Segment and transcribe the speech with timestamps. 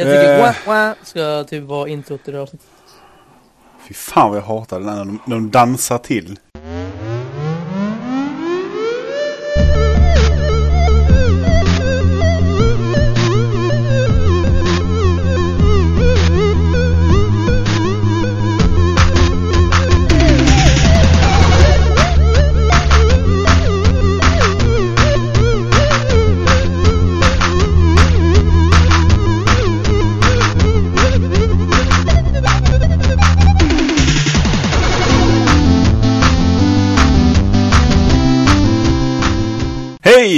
[0.00, 0.40] Jag tycker Eh.
[0.40, 2.68] wah, wah ska typ vara introt i det avsnittet.
[3.88, 6.38] Fy fan vad jag hatar det när de, när de dansar till.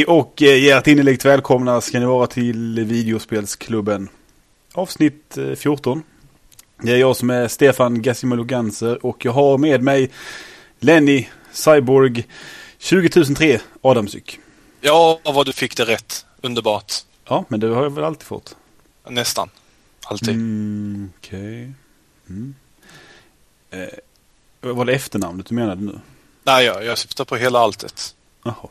[0.02, 4.08] Hej och eh, hjärtinnerligt välkomna ska ni vara till Videospelsklubben.
[4.72, 6.02] Avsnitt eh, 14.
[6.82, 10.10] Det är jag som är Stefan Gassimalo Ganser och jag har med mig
[10.78, 12.26] Lenny Cyborg
[12.78, 14.40] 20003 Adamsyk.
[14.80, 16.26] Ja, vad du fick det rätt.
[16.40, 16.92] Underbart.
[17.24, 18.56] Ja, men det har jag väl alltid fått.
[19.08, 19.48] Nästan.
[20.04, 20.28] Alltid.
[20.28, 21.72] Mm, Okej.
[22.28, 22.54] Mm.
[23.70, 23.88] Eh,
[24.60, 26.00] var det efternamnet du menade nu?
[26.44, 28.14] Nej, jag, jag syftar på hela alltet.
[28.44, 28.68] Jaha.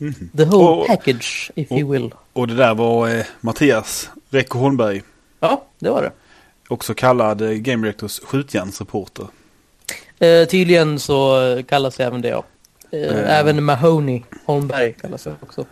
[0.00, 0.30] Mhm.
[0.36, 2.14] The whole Och- package, if you will.
[2.32, 5.02] Och det där var eh, Mattias Recko Holmberg.
[5.40, 6.12] Ja, det var det.
[6.68, 9.26] Också kallad eh, Game Reactors skjutjärnsreporter.
[10.18, 12.44] Eh, tydligen så kallas även det, ja.
[12.92, 13.38] Eh, Eh.
[13.38, 15.64] Även Mahoney Holmberg kallas jag också.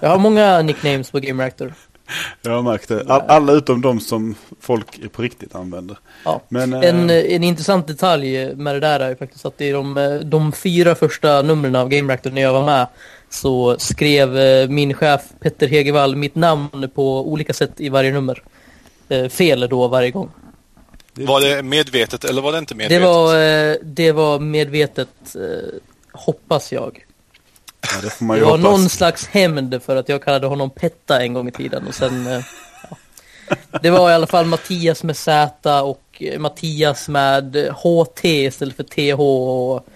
[0.00, 1.74] Jag har många nicknames på Game Reactor.
[2.42, 3.00] Jag har märkt det.
[3.12, 5.98] All, alla utom de som folk på riktigt använder.
[6.24, 6.42] Ja.
[6.48, 9.96] Men, eh, En, eh, en intressant detalj med det där är faktiskt att i de,
[9.96, 12.86] eh, de fyra första numren av Game Reactor när jag var med
[13.32, 18.42] så skrev eh, min chef Petter Hegevall mitt namn på olika sätt i varje nummer.
[19.08, 20.30] Eh, Fel då varje gång.
[21.14, 23.04] det- Var det medvetet eller var det inte Det medvetet?
[23.06, 25.74] var, eh, det var medvetet, eh,
[26.12, 27.04] hoppas jag.
[27.80, 28.62] ja, det får man Det ju var hoppas.
[28.70, 32.26] någon slags hämnd för att jag kallade honom Petta en gång i tiden och sen
[32.26, 32.42] ja.
[33.82, 39.20] Det var i alla fall Mattias med Z och Mattias med HT istället för TH
[39.20, 39.86] och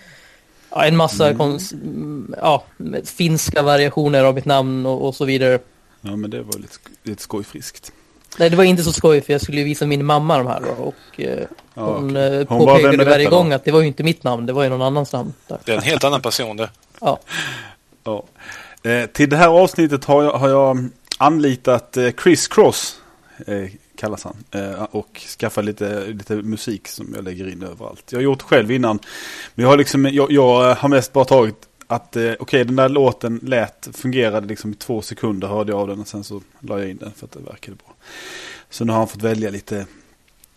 [0.76, 2.64] ja, en massa mm, ja,
[3.04, 5.58] finska variationer av mitt namn och, och så vidare.
[6.00, 7.92] Ja, men det var lite, lite skojfriskt.
[8.38, 10.60] Nej, det var inte så skoj för jag skulle ju visa min mamma de här
[10.60, 11.38] då, och eh,
[11.74, 12.40] Ja, hon okej.
[12.40, 13.36] eh, Hon påpekade varje detta då?
[13.36, 15.32] gång att det var ju inte mitt namn, det var ju någon annans namn.
[15.48, 15.58] Där.
[15.64, 16.70] Det är en helt annan person det.
[17.00, 17.18] Ja.
[18.04, 18.24] Ja.
[18.90, 22.96] Eh, till det här avsnittet har jag, har jag anlitat eh, Chris Cross,
[23.46, 23.54] eh,
[23.96, 28.12] kallas han, eh, och skaffat lite, lite musik som jag lägger in överallt.
[28.12, 28.98] Jag har gjort själv innan,
[29.54, 32.88] men jag har, liksom, jag, jag har mest bara tagit att eh, okej den där
[32.88, 36.78] låten lät, fungerade liksom i två sekunder hörde jag av den och sen så la
[36.78, 37.94] jag in den för att det verkade bra.
[38.70, 39.86] Så nu har han fått välja lite,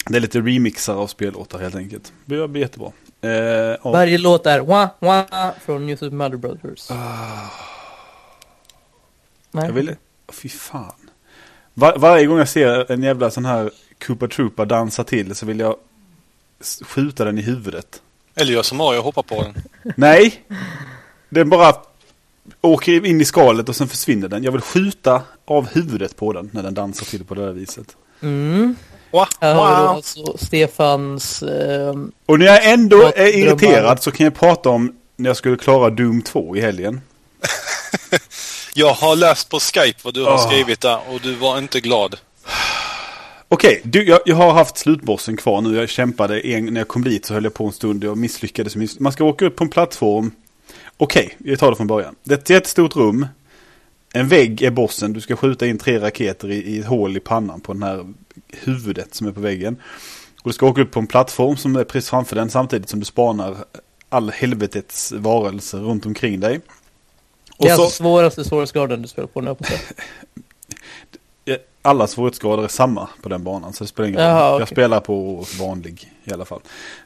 [0.09, 2.13] det är lite remixar av spellåtar helt enkelt.
[2.25, 2.91] Det blir jättebra.
[3.21, 3.79] Eh, ja.
[3.83, 6.89] Varje låt är wah, wah från New Super Mario Brothers.
[9.51, 9.65] Nej.
[9.65, 9.95] Jag ville,
[10.31, 10.93] fy fan.
[11.73, 13.71] Var, varje gång jag ser en jävla sån här
[14.05, 15.75] Koopa Troopa dansa till så vill jag
[16.81, 18.01] skjuta den i huvudet.
[18.35, 19.53] Eller jag som Mario hoppar på den.
[19.97, 20.43] Nej!
[21.29, 21.73] Den bara
[22.61, 24.43] åker in i skalet och sen försvinner den.
[24.43, 27.95] Jag vill skjuta av huvudet på den när den dansar till på det här viset.
[28.21, 28.75] Mm.
[29.11, 29.25] Wow.
[29.41, 31.43] Här har vi då alltså Stefans...
[31.43, 33.29] ehm, Och när jag ändå är drömmar.
[33.35, 37.01] irriterad så kan jag prata om när jag skulle klara Doom 2 i helgen.
[38.79, 40.47] Jag har läst på Skype vad du har Åh.
[40.47, 42.15] skrivit där och du var inte glad.
[43.47, 45.77] Okej, du, jag, jag har haft slutbossen kvar nu.
[45.77, 48.03] Jag kämpade en, när jag kom dit så höll jag på en stund.
[48.03, 48.75] Jag misslyckades.
[48.75, 50.31] Miss, man ska åka upp på en plattform.
[50.97, 52.15] Okej, vi tar det från början.
[52.23, 53.27] Det är ett jättestort rum.
[54.13, 55.13] En vägg är bossen.
[55.13, 58.13] Du ska skjuta in tre raketer i, i ett hål i pannan på den här
[58.47, 59.77] huvudet som är på väggen.
[60.41, 62.99] Och du ska åka upp på en plattform som är precis framför den samtidigt som
[62.99, 63.55] du spanar
[64.09, 66.59] all helvetets varelser runt omkring dig.
[67.59, 69.65] Och Det är så, alltså svåraste svårighetsgraden du spelar på nu på
[71.81, 73.73] alla svårighetsgrader är samma på den banan.
[73.73, 74.29] Så det spelar ingen roll.
[74.29, 74.67] Jaha, Jag okej.
[74.67, 76.59] spelar på vanlig i alla fall.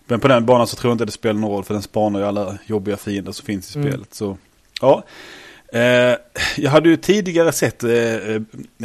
[0.06, 1.64] Men på den banan så tror jag inte det spelar någon roll.
[1.64, 3.92] För den spanar ju alla jobbiga fiender som finns i Mm.
[3.92, 4.14] spelet.
[4.14, 4.38] Så,
[4.82, 5.04] ja.
[5.74, 6.16] Eh,
[6.58, 7.92] jag hade ju tidigare sett eh,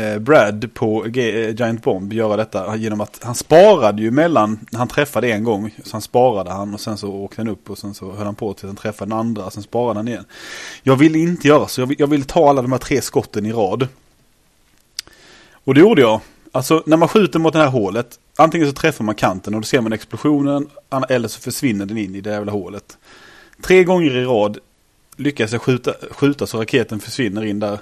[0.04, 5.32] eh, Brad på Giant Bomb göra detta genom att han sparade ju mellan, han träffade
[5.32, 8.12] en gång, så han sparade han och sen så åkte han upp och sen så
[8.12, 10.24] höll han på tills han träffade den andra, sen sparade han igen.
[10.82, 13.52] Jag ville inte göra så, jag ville vill ta alla de här tre skotten i
[13.52, 13.88] rad.
[15.52, 16.20] Och det gjorde jag.
[16.52, 19.64] Alltså när man skjuter mot det här hålet, antingen så träffar man kanten och då
[19.64, 20.68] ser man explosionen,
[21.08, 22.98] eller så försvinner den in i det jävla hålet.
[23.62, 24.58] Tre gånger i rad
[25.18, 27.78] lyckas jag skjuta, skjuta så raketen försvinner in där.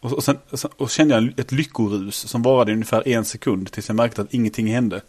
[0.00, 0.38] Och, och, sen,
[0.76, 4.66] och, kände jag ett lyckorus som varade ungefär en sekund tills jag märkte att ingenting
[4.66, 5.00] hände.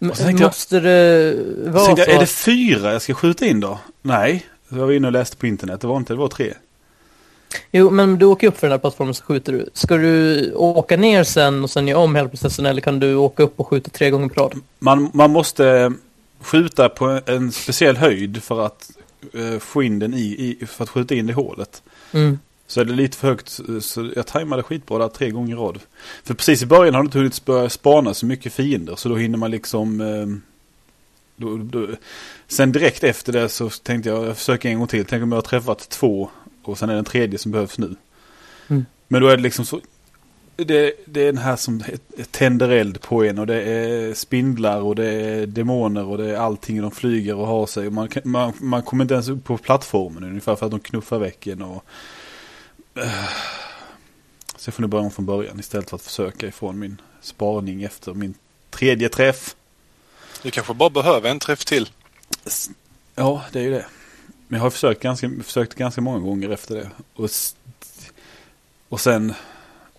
[0.00, 1.34] Så tänkte jag- måste det
[1.70, 3.78] vara tänkte så jag, är det fyra jag ska skjuta in då?
[4.02, 6.54] Nej, jag var inne och läste på internet, det var inte, det var tre.
[7.72, 9.70] Jo, men du åker upp för den här plattformen så skjuter du.
[9.72, 13.42] Ska du åka ner sen och sen göra om hela processen eller kan du åka
[13.42, 14.54] upp och skjuta tre gånger på rad?
[14.78, 15.92] Man, man måste
[16.44, 18.90] skjuta på en speciell höjd för att
[19.32, 21.82] eh, få in den i, i, för att skjuta in det i hålet.
[22.12, 22.38] Mm.
[22.66, 25.78] Så är det lite för högt, så jag tajmade skitbra där tre gånger i rad.
[26.24, 29.16] För precis i början har du inte hunnit börja spana så mycket fiender, så då
[29.16, 30.00] hinner man liksom...
[30.00, 30.26] Eh,
[31.36, 31.88] då, då,
[32.46, 35.36] sen direkt efter det så tänkte jag, jag försöker en gång till, tänk om jag
[35.36, 36.30] har träffat två
[36.62, 37.94] och sen är det en tredje som behövs nu.
[38.68, 38.86] Mm.
[39.08, 39.80] Men då är det liksom så,
[40.56, 41.82] det, det är den här som
[42.30, 46.36] tänder eld på en och det är spindlar och det är demoner och det är
[46.36, 46.82] allting.
[46.82, 47.90] De flyger och har sig.
[47.90, 51.46] Man, man, man kommer inte ens upp på plattformen ungefär för att de knuffar väck
[51.46, 51.62] en.
[51.62, 51.84] Och,
[52.98, 53.28] uh,
[54.56, 57.82] så jag får nu börja om från början istället för att försöka ifrån min spaning
[57.82, 58.34] efter min
[58.70, 59.56] tredje träff.
[60.42, 61.88] Du kanske bara behöver en träff till.
[63.14, 63.86] Ja, det är ju det.
[64.48, 66.90] Men jag har försökt ganska, försökt ganska många gånger efter det.
[67.14, 67.30] Och,
[68.88, 69.34] och sen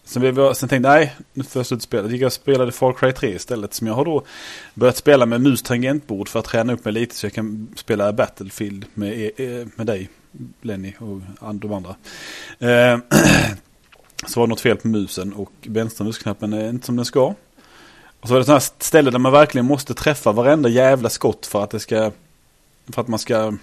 [0.05, 2.09] Sen, vi sen tänkte jag, nej, nu får jag sluta spela.
[2.09, 3.73] gick jag och spelade Far Cry 3 istället.
[3.73, 4.25] Som jag har då
[4.73, 8.13] börjat spela med mus tangentbord för att träna upp mig lite så jag kan spela
[8.13, 10.09] Battlefield med, e- e- med dig,
[10.61, 11.21] Lenny och
[11.53, 11.95] de andra.
[12.59, 12.99] Eh,
[14.27, 17.33] så var det något fel på musen och vänstra musknappen är inte som den ska.
[18.19, 21.63] Och så var det sådana ställe där man verkligen måste träffa varenda jävla skott för
[21.63, 22.11] att det ska,
[22.93, 23.53] för att man ska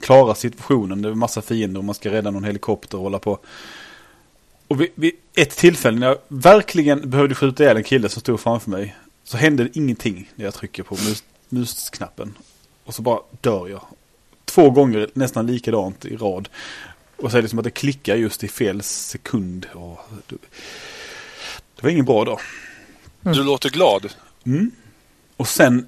[0.00, 1.02] klara situationen.
[1.02, 3.38] Det är massa fiender och man ska rädda någon helikopter och hålla på.
[4.68, 8.40] Och vid, vid, ett tillfälle när jag verkligen behövde skjuta ihjäl en kille som stod
[8.40, 8.96] framför mig.
[9.24, 12.38] Så hände det ingenting när jag trycker på mus, musknappen.
[12.84, 13.86] Och så bara dör jag.
[14.44, 16.48] Två gånger nästan likadant i rad.
[17.16, 19.66] Och så är det som att det klickar just i fel sekund.
[19.72, 20.36] Och det,
[21.82, 22.40] var ingen bra dag.
[23.24, 23.36] Mm.
[23.36, 24.12] Du låter glad.
[24.46, 24.70] Mm.
[25.36, 25.86] Och sen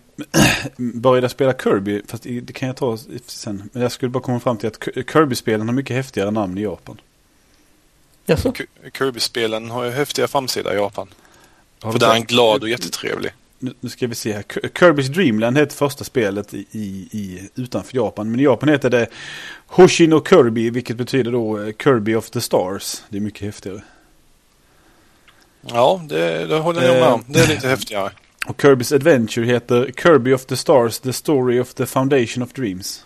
[0.77, 2.03] började jag spela Kirby.
[2.07, 3.71] Fast det kan jag ta sen.
[3.73, 7.01] Men jag skulle bara komma fram till att Kirby-spelen har mycket häftigare namn i Japan.
[8.27, 8.53] Jaså?
[8.99, 11.09] Kirby-spelen har ju häftiga framsida i Japan.
[11.81, 13.33] Har För där är han glad och jättetrevlig.
[13.59, 14.43] Nu, nu ska vi se här.
[14.43, 16.59] Kirby's Dreamland heter första spelet i,
[17.11, 18.31] i, utanför Japan.
[18.31, 19.07] Men i Japan heter det
[19.67, 23.03] Hoshino Kirby, vilket betyder då eh, Kirby of the Stars.
[23.09, 23.83] Det är mycket häftigare.
[25.61, 27.25] Ja, det, det håller jag med om.
[27.27, 28.11] Det är lite häftigare.
[28.47, 33.05] Och Kirby's Adventure heter Kirby of the Stars, The Story of the Foundation of Dreams.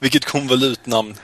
[0.00, 1.14] Vilket konvolutnamn.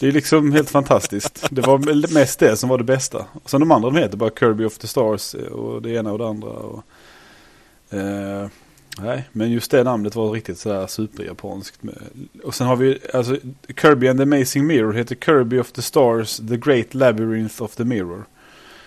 [0.00, 1.46] Det är liksom helt fantastiskt.
[1.50, 3.26] Det var mest det som var det bästa.
[3.42, 6.18] Och sen de andra de heter bara Kirby of the Stars och det ena och
[6.18, 6.48] det andra.
[6.48, 6.84] Och,
[7.90, 8.48] eh,
[8.98, 11.80] nej, men just det namnet var riktigt sådär superjapanskt.
[12.44, 13.36] Och sen har vi, alltså
[13.80, 17.84] Kirby and the Amazing Mirror heter Kirby of the Stars, The Great Labyrinth of the
[17.84, 18.24] Mirror.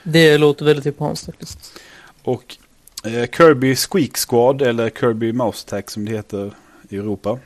[0.04, 1.80] Det låter väldigt japanskt faktiskt.
[2.24, 2.58] Och
[3.04, 6.54] eh, Kirby Squeak Squad, eller Kirby Mouse Attack som det heter
[6.90, 7.40] i Europa.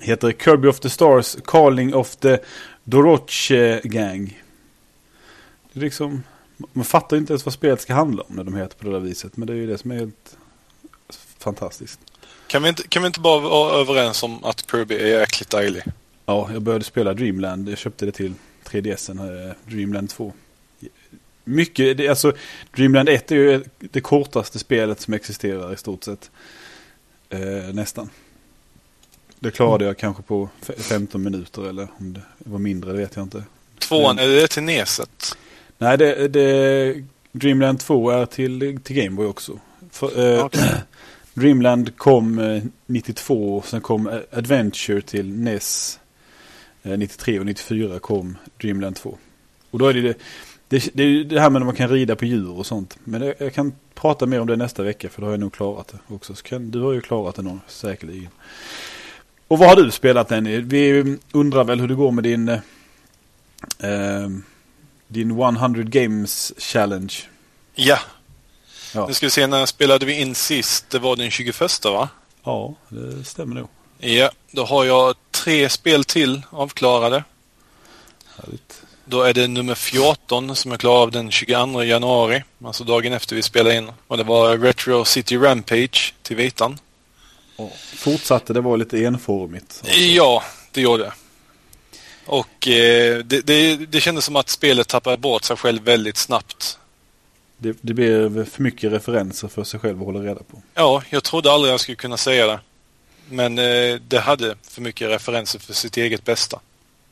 [0.00, 2.38] Heter Kirby of the Stars, Calling of the
[2.84, 4.42] Doroche Gang.
[5.72, 6.22] Det är liksom,
[6.72, 9.00] man fattar inte ens vad spelet ska handla om när de heter på det där
[9.00, 9.36] viset.
[9.36, 10.36] Men det är ju det som är helt
[11.38, 12.00] fantastiskt.
[12.46, 15.82] Kan vi inte, kan vi inte bara vara överens om att Kirby är jäkligt dejlig?
[16.26, 17.68] Ja, jag började spela Dreamland.
[17.68, 18.34] Jag köpte det till
[18.64, 20.32] 3DSen, eh, Dreamland 2.
[21.44, 22.32] Mycket, det, alltså
[22.76, 26.30] Dreamland 1 är ju det kortaste spelet som existerar i stort sett.
[27.28, 28.10] Eh, nästan.
[29.44, 33.22] Det klarade jag kanske på 15 minuter eller om det var mindre, det vet jag
[33.22, 33.44] inte.
[33.78, 35.36] Tvåan, är det till Neset?
[35.78, 39.58] Nej, det, det, Dreamland 2 är till, till Gameboy också.
[39.90, 40.68] För, eh, okay.
[41.34, 45.98] Dreamland kom eh, 92 och sen kom Adventure till NES
[46.82, 49.18] eh, 93 och 94 kom Dreamland 2.
[49.70, 50.18] Och då är det det,
[50.68, 52.98] det, det, det här med att man kan rida på djur och sånt.
[53.04, 55.52] Men det, jag kan prata mer om det nästa vecka för då har jag nog
[55.52, 56.34] klarat det också.
[56.34, 58.30] Så kan, du har ju klarat det nog säkerligen.
[59.48, 60.60] Och vad har du spelat Denny?
[60.60, 62.60] Vi undrar väl hur det går med din, eh,
[65.08, 67.14] din 100 Games Challenge.
[67.74, 67.98] Ja.
[68.94, 69.06] ja.
[69.06, 70.90] Nu ska vi se, när spelade vi in sist?
[70.90, 72.08] Det var den 21 va?
[72.44, 73.68] Ja, det stämmer nog.
[73.98, 77.24] Ja, då har jag tre spel till avklarade.
[78.36, 78.82] Härligt.
[79.04, 82.42] Då är det nummer 14 som jag klarade av den 22 januari.
[82.64, 83.92] Alltså dagen efter vi spelade in.
[84.06, 86.78] Och det var Retro City Rampage till vitan.
[87.56, 89.82] Och fortsatte det vara lite enformigt?
[89.96, 90.42] Ja,
[90.72, 91.12] det gjorde det.
[92.26, 96.78] Och eh, det, det, det kändes som att spelet tappade bort sig själv väldigt snabbt.
[97.56, 100.62] Det, det blev för mycket referenser för sig själv att hålla reda på.
[100.74, 102.60] Ja, jag trodde aldrig jag skulle kunna säga det.
[103.28, 106.60] Men eh, det hade för mycket referenser för sitt eget bästa.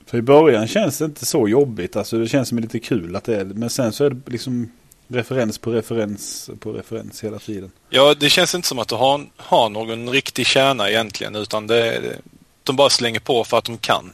[0.07, 1.97] För i början känns det inte så jobbigt.
[1.97, 4.73] Alltså det känns som lite kul att det är Men sen så är det liksom
[5.09, 7.71] referens på referens på referens hela tiden.
[7.91, 12.03] Ja, det känns inte som att du har, har någon riktig kärna egentligen utan det,
[12.63, 14.13] de bara slänger på för att de kan.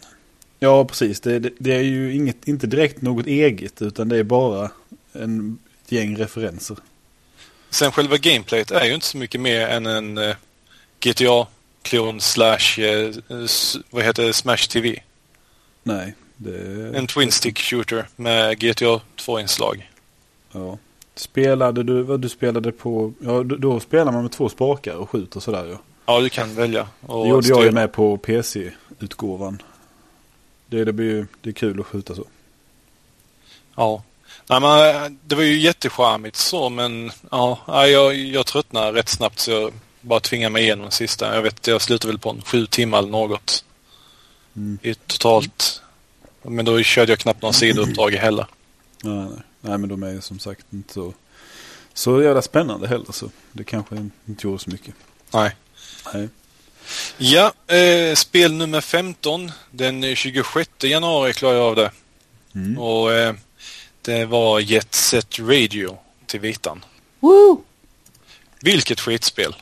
[0.59, 1.21] Ja, precis.
[1.21, 4.71] Det, det, det är ju inget, inte direkt något eget utan det är bara
[5.13, 6.77] en ett gäng referenser.
[7.71, 10.35] Sen själva gameplayet är ju inte så mycket mer än en eh,
[11.01, 12.79] GTA-klon slash,
[13.45, 15.03] s- vad heter det, Smash TV.
[15.83, 16.91] Nej, det...
[16.99, 19.89] En twin stick shooter med GTA 2-inslag.
[20.53, 20.79] Ja.
[21.15, 25.41] Spelade du, vad du spelade på, ja då, spelar man med två spakar och skjuter
[25.41, 25.79] sådär ja.
[26.07, 26.89] Ja, du kan välja.
[27.01, 29.63] Och Det gjorde jag ju med på PC-utgåvan.
[30.67, 32.25] Det, det blir ju, det är kul att skjuta så.
[33.77, 34.03] Ja.
[34.47, 39.51] Nej, men det var ju jättecharmigt så, men ja, jag, jag tröttnade rätt snabbt så
[39.51, 41.35] jag bara tvingade mig igenom den sista.
[41.35, 43.65] Jag vet, jag slutade väl på en sju timmar eller något.
[44.57, 44.79] Mm.
[44.83, 45.83] I totalt.
[46.43, 48.47] Men då körde jag knappt någon sidouppdrag heller.
[49.03, 49.43] Nej, nej.
[49.61, 51.15] Nej, men de är ju som sagt inte så,
[51.95, 53.97] så jävla spännande heller så det kanske
[54.27, 54.95] inte gjorde så mycket.
[55.33, 55.57] Nej.
[56.15, 56.29] Nej.
[57.19, 59.53] Ja, eh, spel nummer 15.
[59.71, 61.91] Den 26 januari klarade jag av det.
[62.55, 62.79] Mm.
[62.79, 63.35] Och eh,
[64.03, 66.85] det var Jet Set Radio till vitan.
[67.21, 67.63] Woo!
[68.61, 69.57] Vilket skitspel.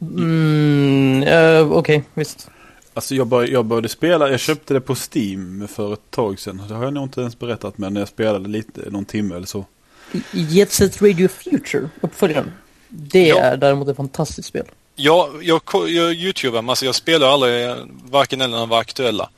[0.00, 2.48] Mm, eh, Okej, visst.
[2.96, 6.62] Alltså jag, bör, jag började spela, jag köpte det på Steam för ett tag sedan.
[6.68, 9.64] Det har jag nog inte ens berättat men jag spelade lite, någon timme eller så.
[10.32, 12.52] Jet Set Radio Future, uppföljaren.
[12.88, 13.36] Det Ja.
[13.38, 14.64] är däremot ett fantastiskt spel.
[14.94, 17.74] Jag, jag, jag youtubar, alltså jag spelar aldrig
[18.04, 19.30] varken eller när de var aktuella.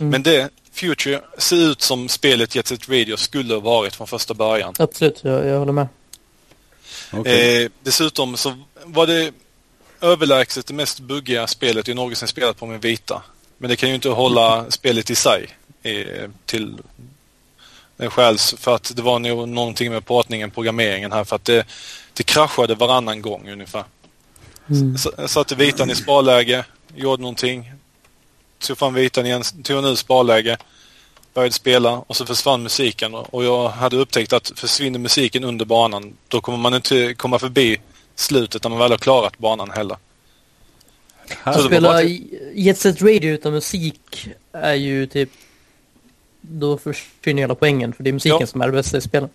[0.00, 0.10] Mm.
[0.10, 4.34] Men det, Future, ser ut som spelet Jet Set Radio skulle ha varit från första
[4.34, 4.74] början.
[4.78, 5.88] Absolut, jag, jag håller med.
[7.12, 7.64] Okej.
[7.64, 9.32] Eh, dessutom så var det
[10.00, 13.22] överlägset det mest buggiga spelet jag någonsin spelat på min vita.
[13.58, 15.48] Men det kan ju inte hålla spelet i sig
[16.44, 16.78] till
[17.96, 21.66] en skäls för att det var nog någonting med portningen, programmeringen här för att det,
[22.12, 23.84] det kraschade varannan gång ungefär.
[24.70, 24.98] Mm.
[25.28, 27.72] Satte vitan i sparläge, gjorde någonting,
[28.58, 30.58] tog fram vitan igen, tog en ur sparläge,
[31.34, 35.64] började spela och så försvann musiken och och jag hade upptäckt att försvinner musiken under
[35.64, 37.80] banan då kommer man inte komma förbi
[38.16, 39.96] slutet när man väl har klarat banan heller.
[41.44, 42.02] Var Spela
[42.54, 45.30] Jet Set Radio utan musik är ju typ...
[46.40, 48.46] Då försvinner hela poängen, för det är musiken Ja.
[48.46, 49.28] som är det bästa i spelen.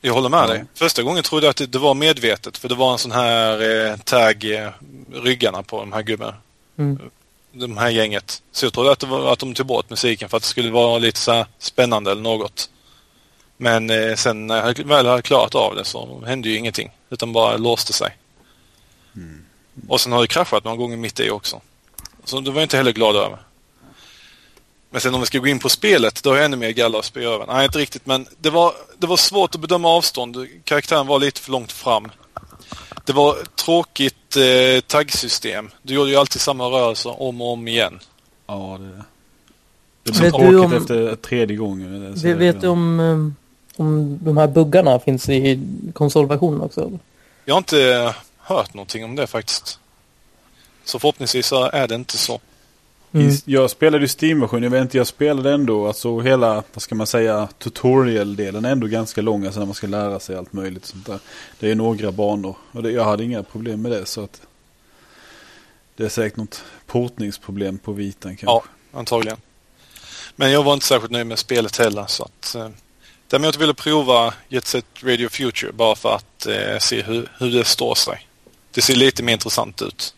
[0.00, 0.64] Jag håller med dig.
[0.74, 3.96] Första gången trodde jag att det, var medvetet för det var en sån här eh,
[3.96, 4.70] tag eh,
[5.12, 6.34] ryggarna på de här gubbarna.
[6.78, 6.98] Mm.
[7.52, 8.42] De här gänget.
[8.52, 10.70] Så jag trodde att, det var, att de tog bort musiken för att det skulle
[10.70, 12.70] vara lite så spännande eller något.
[13.56, 16.90] Men eh, sen när jag väl hade klarat av det så hände ju ingenting.
[17.10, 18.16] Utan bara låste sig.
[19.88, 21.60] Och sen har det kraschat några gånger mitt i också.
[22.24, 23.38] Så det var jag inte heller glad över.
[24.90, 26.98] Men sen om vi ska gå in på spelet, då har jag ännu mer galla
[26.98, 27.46] att spy över.
[27.46, 30.46] Nej, inte riktigt, men det var, det var svårt att bedöma avstånd.
[30.64, 32.08] Karaktären var lite för långt fram.
[33.04, 35.70] Det var ett tråkigt eh, taggsystem.
[35.82, 37.98] Du gjorde ju alltid samma rörelser om och om igen.
[38.46, 39.02] Ja, det,
[40.02, 42.14] det blir tråkigt om- efter tredje gången.
[42.14, 43.39] Vet, vet du om, eh,
[43.80, 45.60] om de här buggarna finns i
[45.92, 46.98] konsolversionen också?
[47.44, 49.78] Jag har inte hört någonting om det faktiskt.
[50.84, 52.40] Så förhoppningsvis så är det inte så.
[53.12, 53.36] Mm.
[53.44, 57.06] Jag spelade ju Steam-version, jag vet inte, jag spelade ändå, alltså hela, vad ska man
[57.06, 61.06] säga, tutorial-delen är ändå ganska lång, alltså när man ska lära sig allt möjligt sånt
[61.06, 61.18] där.
[61.60, 64.40] Det är några banor och det, jag hade inga problem med det så att
[65.96, 68.46] det är säkert något portningsproblem på vitan kanske.
[68.46, 69.38] Ja, antagligen.
[70.36, 72.68] Men jag var inte särskilt nöjd med spelet heller så att eh,
[73.30, 77.64] Däremot ville prova Jet Set Radio Future bara för att eh, se hur, hur det
[77.64, 78.26] står sig.
[78.72, 80.14] Det ser lite mer intressant ut.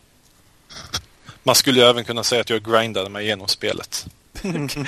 [1.43, 4.05] Man skulle ju även kunna säga att jag grindade mig igenom spelet.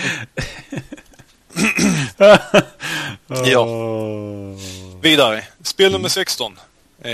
[3.28, 3.60] Ja.
[3.60, 4.58] Åh.
[5.02, 5.44] Vidare.
[5.64, 6.60] Spel nummer 16.
[7.02, 7.12] Eh,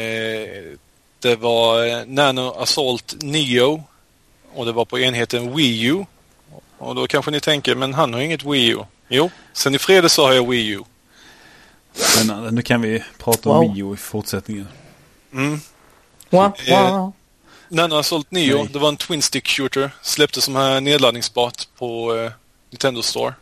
[1.19, 3.83] det var eh, Nano Assault Neo.
[4.53, 6.05] Och det var på enheten Wii U.
[6.77, 8.79] Och då kanske ni tänker, men han har inget Wii U.
[9.09, 10.83] Jo, sen i fredags så har jag Wii U.
[12.25, 13.73] Men nu kan vi prata om Wow.
[13.75, 14.67] Mio i fortsättningen.
[15.33, 15.59] Mm.
[16.29, 17.13] Wow, Eh, wow.
[17.69, 18.69] Nano Assault Neo, Nej.
[18.73, 19.91] det var en Twin Stick Shooter.
[20.01, 22.31] Släpptes som här nedladdningsbart på eh,
[22.69, 23.33] Nintendo Store.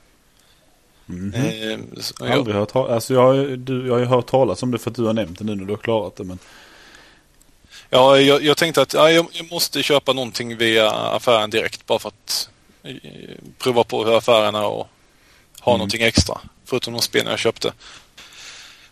[1.05, 1.33] Mhm.
[1.33, 2.33] Eh, så- ja.
[2.33, 4.89] Aldrig hört alltså jag, har ju- du, jag har ju hört talas om det för
[4.89, 6.23] att du har nämnt det nu när du har klarat det.
[6.23, 6.39] Men
[7.89, 11.99] Ja, jag, jag tänkte att ja, jag, jag måste köpa någonting via affären direkt bara
[11.99, 12.49] för att
[12.83, 12.95] eh,
[13.57, 14.87] prova på hur affären är och
[15.61, 15.77] ha Mm.
[15.79, 16.37] någonting extra.
[16.65, 17.73] Förutom de spel jag köpte.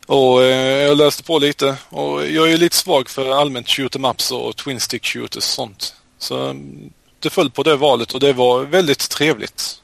[0.07, 4.05] Och eh, jag läste på lite och jag är lite svag för allmänt shoot em
[4.05, 5.95] ups och twin stick shooters och sånt.
[6.17, 9.81] Så mm, det föll på det valet och det var väldigt trevligt.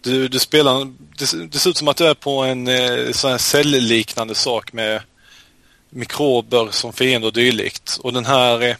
[0.00, 0.84] Du, du spelar,
[1.18, 4.72] det, det ser ut som att det är på en eh, sån här cellliknande sak
[4.72, 5.02] med
[5.90, 7.98] mikrober som fiender och dylikt.
[8.02, 8.76] Och den här eh,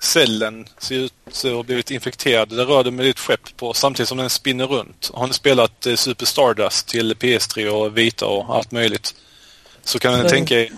[0.00, 2.48] cellen ser ut att ha blivit infekterad.
[2.48, 5.10] Det rör det med ditt skepp på samtidigt som den spinner runt.
[5.14, 9.14] Har ni spelat eh, Super Stardust till PS3 och Vita och allt möjligt
[9.84, 10.70] så kan ni tänka er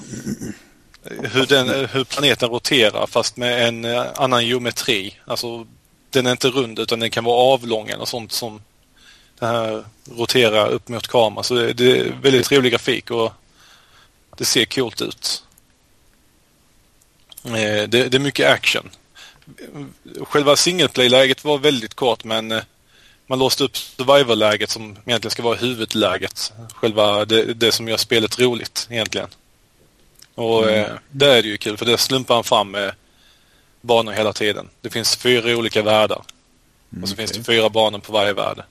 [1.05, 5.17] hur, den, hur planeten roterar fast med en eh, annan geometri.
[5.25, 5.67] Alltså
[6.11, 8.63] den är inte rund utan den kan vara avlång eller sånt som
[9.39, 9.85] det här
[10.17, 11.45] roterar upp mot kameran.
[11.45, 13.33] Så det, är väldigt trevlig grafik och
[14.37, 15.43] det ser coolt ut.
[17.45, 18.91] Eh, Det, det är mycket action.
[20.21, 22.63] Själva single play-läget var väldigt kort men eh,
[23.27, 26.53] man låste upp survival-läget som egentligen ska vara huvudläget.
[26.75, 29.29] Själva det, det som gör spelet roligt egentligen.
[30.35, 32.95] Och eh, där är det ju kul för det slumpar han fram med
[33.81, 34.69] banor hela tiden.
[34.81, 36.23] Det finns fyra olika världar.
[37.03, 38.63] Och så finns det fyra banor på varje värld.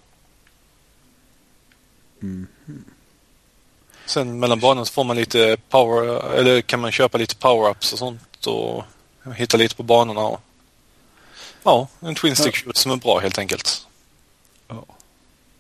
[4.06, 8.00] Sen mellan banorna så får man lite power, eller kan man köpa lite power-ups och
[8.00, 8.84] sånt och
[9.36, 10.22] hitta lite på banorna.
[10.22, 10.42] Och,
[11.64, 13.88] ja, en twin stick som är bra helt enkelt.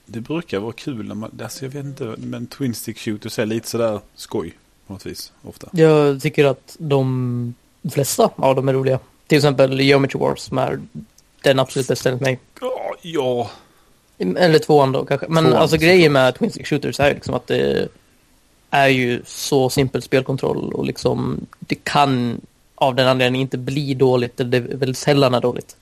[0.06, 3.46] Det brukar vara kul när man, alltså jag vet inte, men Twin Stick Shooters är
[3.46, 4.54] lite sådär skoj
[4.88, 5.70] på något vis ofta.
[5.72, 7.54] Jag tycker att de
[7.92, 9.00] flesta av dem är roliga.
[9.28, 10.80] Till exempel Geometry Wars som är
[11.44, 12.40] den absolut bästa enligt mig.
[12.62, 13.52] Ja, ja.
[14.18, 15.28] Eller tvåan då kanske.
[15.30, 17.88] Men Tvåan, alltså grejen med Twin Stick Shooters är ju liksom att det
[18.70, 22.42] är ju så simpel spelkontroll och liksom det kan
[22.76, 24.40] av den anledningen inte bli dåligt.
[24.40, 25.76] eller Det är väldigt sällan är dåligt.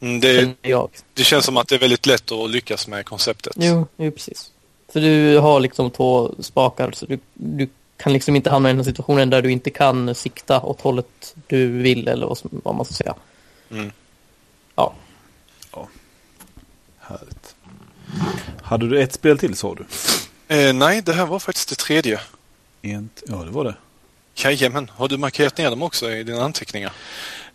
[0.00, 0.90] Mm, det, jag.
[1.14, 3.52] det känns som att det är väldigt lätt att lyckas med konceptet.
[3.56, 4.50] Jo, jo, precis.
[4.92, 8.78] För du har liksom två spakar så du, du kan liksom inte hamna i den
[8.78, 12.84] här situationen där du inte kan sikta åt hållet du vill eller vad, vad man
[12.84, 13.14] ska säga.
[13.70, 13.92] Mm.
[14.74, 14.94] Ja.
[17.08, 17.54] Härligt.
[18.62, 19.84] Hade du ett spel till sa du?
[20.54, 22.20] Eh, nej, det här var faktiskt det tredje.
[22.82, 23.74] En, ja, det var det.
[24.34, 26.92] Jajamän, har du markerat ner dem också i dina anteckningar?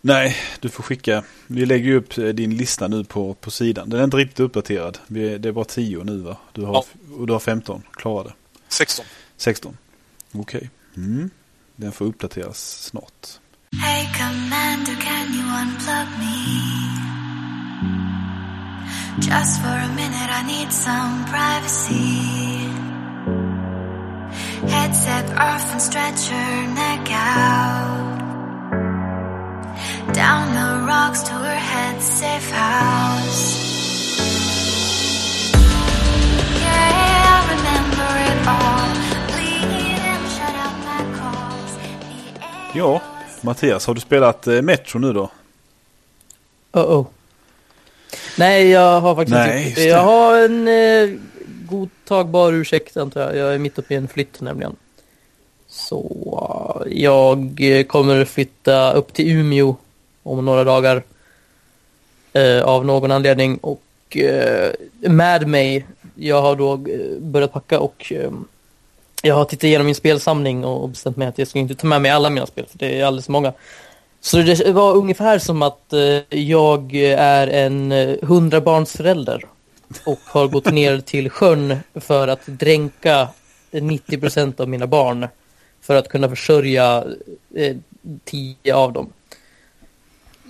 [0.04, 1.24] Nej, du får skicka.
[1.46, 3.90] Vi lägger ju upp eh, din lista nu på, på sidan.
[3.90, 4.98] Den är inte riktigt uppdaterad.
[5.06, 6.36] Vi det är bara 10 nu va?
[6.52, 6.84] Du har, Ja.
[7.18, 8.32] Och du har 15 klarade.
[8.68, 9.04] 16.
[9.36, 9.76] 16.
[10.32, 10.70] Okej.
[10.96, 11.30] Mm.
[11.76, 13.26] Den får uppdateras snart.
[13.82, 16.36] Hey Commander, can you unplug me?
[19.16, 22.22] Just for a minute, I need some privacy.
[24.68, 28.01] Headset off and stretch your neck out.
[30.14, 33.58] Down the rocks to her head safe house.
[36.60, 38.92] Yeah, I remember it all.
[39.32, 41.78] Bleed and shut out my calls.
[42.74, 43.00] Ja,
[43.40, 45.30] Mattias, har du spelat eh, Metro nu då?
[46.76, 47.06] Uh oh.
[48.38, 49.82] Nej, jag har faktiskt Nej, inte.
[49.82, 51.18] Jag har en eh,
[51.68, 53.36] godtagbar ursäkt antar jag.
[53.36, 54.76] Jag är mitt uppe i en flytt nämligen.
[55.68, 59.76] Så jag eh, kommer flytta upp till Umeå
[60.22, 61.02] om några dagar.
[62.32, 63.56] Eh, av någon anledning.
[63.56, 68.30] Och eh, med mig, jag har då eh, börjat packa och eh,
[69.22, 72.02] jag har tittat igenom min spelsamling och bestämt mig att jag ska inte ta med
[72.02, 73.52] mig alla mina spel, för det är alldeles för många.
[74.20, 79.44] Så det var ungefär som att eh, jag är en eh, hundrabarnsförälder
[80.04, 83.28] och har gått ner till sjön för att dränka
[83.70, 85.26] 90% av mina barn
[85.80, 87.04] för att kunna försörja
[87.54, 87.76] eh,
[88.74, 89.12] av dem.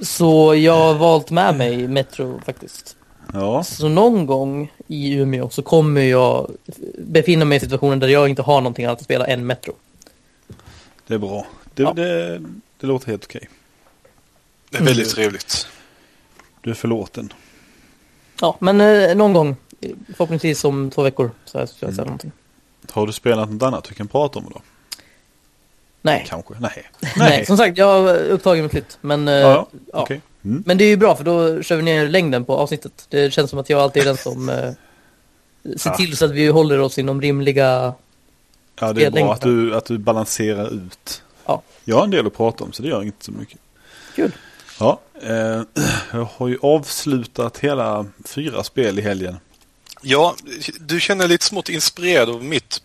[0.03, 2.97] Så jag har valt med mig Metro faktiskt.
[3.33, 6.51] Ja, Så någon gång i Umeå så kommer jag
[6.99, 9.73] befinna mig i situationen där jag inte har någonting annat att spela än Metro.
[11.07, 11.47] det är bra.
[11.75, 11.93] Det, Ja.
[11.93, 12.39] det,
[12.81, 13.49] det låter helt okej.
[14.71, 15.67] Det är väldigt trevligt.
[16.61, 17.33] Du är förlåten.
[18.41, 22.05] Ja, men eh, någon gång, eh, förhoppningsvis om två veckor, så här ska jag säga
[22.05, 22.33] någonting.
[22.91, 24.61] Har du spelat något annat du kan prata om då?
[26.03, 26.25] Nej.
[26.29, 26.55] Kanske?
[26.61, 26.85] Nej.
[27.17, 27.47] Nej.
[27.47, 28.99] som sagt, jag är upptagen med flytt.
[29.01, 30.03] Men, eh, Ja, ja.
[30.03, 30.21] okej.
[30.45, 30.63] Mm.
[30.67, 33.07] men det är ju bra för då kör vi ner längden på avsnittet.
[33.09, 34.57] Det känns som att jag alltid är den som eh,
[35.77, 35.97] ser Ja.
[35.97, 37.95] till så att vi håller oss inom rimliga...
[38.81, 41.23] Ja, det är bra att du, att du balanserar ut.
[41.47, 41.63] Ja.
[41.85, 43.59] Jag har en del att prata om så det gör inte så mycket.
[44.17, 44.33] Kul.
[44.81, 45.63] Ja, eh,
[46.13, 49.37] jag har ju avslutat hela fyra spel i helgen.
[50.01, 50.35] Ja,
[50.81, 52.83] du känner lite smått inspirerad av mitt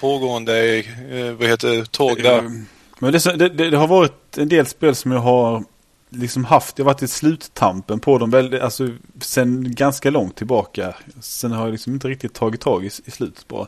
[0.00, 2.38] pågående, eh, vad heter tåg där.
[2.38, 2.50] Eh,
[2.98, 5.64] Men det, det, det, har varit en del spel som jag har
[6.08, 6.78] liksom haft.
[6.78, 8.88] Jag har varit i sluttampen på dem väldigt, alltså
[9.20, 10.94] sen ganska långt tillbaka.
[11.20, 13.66] Sen har jag liksom inte riktigt tagit tag i, i slutet bara.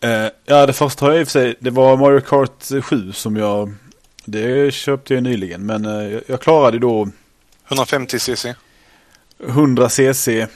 [0.00, 3.12] Eh, ja, det första har jag i och för sig, det var Mario Kart 7
[3.12, 3.74] som jag,
[4.24, 5.66] det köpte jag nyligen.
[5.66, 7.08] Men eh, jag, jag klarade då
[7.68, 8.54] 150 cc.
[9.48, 10.46] 100 cc.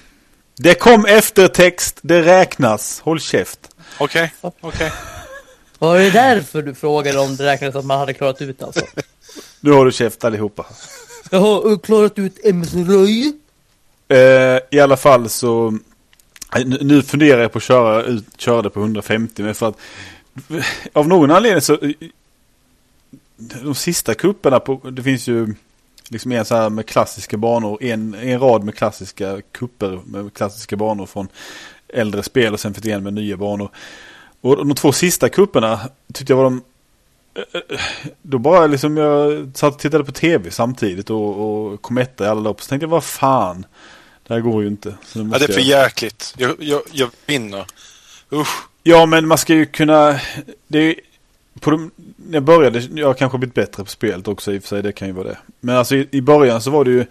[0.57, 3.01] Det kom eftertext, det räknas.
[3.01, 3.61] Håll käft.
[3.99, 4.93] Okej, okej.
[5.79, 8.81] Var det därför du frågade om det räknades att man hade klarat ut alltså?
[9.61, 10.67] Nu har du käft allihopa.
[11.31, 13.33] Jag har klarat ut MS Röj.
[14.09, 15.79] Eh, I alla fall så,
[16.57, 19.69] eh, nu- nu funderar jag på att köra, ut, köra det på 150 men för
[19.69, 19.77] att
[20.93, 21.91] av någon anledning så eh,
[23.37, 25.55] de sista kupperna på, det finns ju
[26.09, 30.77] liksom en så här med klassiska banor, en, en rad med klassiska kupper med klassiska
[30.77, 31.29] banor från
[31.89, 33.69] äldre spel och sen finns det en med nya banor.
[34.41, 35.81] Och de två sista kupperna
[36.13, 36.63] tyckte jag var de
[38.23, 42.29] då bara liksom jag satt och tittade på tv samtidigt och, och kom etta i
[42.29, 42.63] alla lopp.
[42.63, 43.67] Så tänkte jag, vad fan.
[44.27, 44.95] Det här går ju inte.
[45.15, 46.35] Ja, det är för jäkligt.
[46.39, 47.67] Jag, jag, jag vinner.
[48.33, 48.69] Usch.
[48.83, 50.21] ja, men man ska ju kunna...
[50.69, 50.95] Det är,
[51.61, 54.63] på de, när jag började, jag har kanske blivit bättre på spelet också i och
[54.63, 55.39] för sig, det kan ju vara det.
[55.61, 57.07] Men alltså i, i början så var det ju...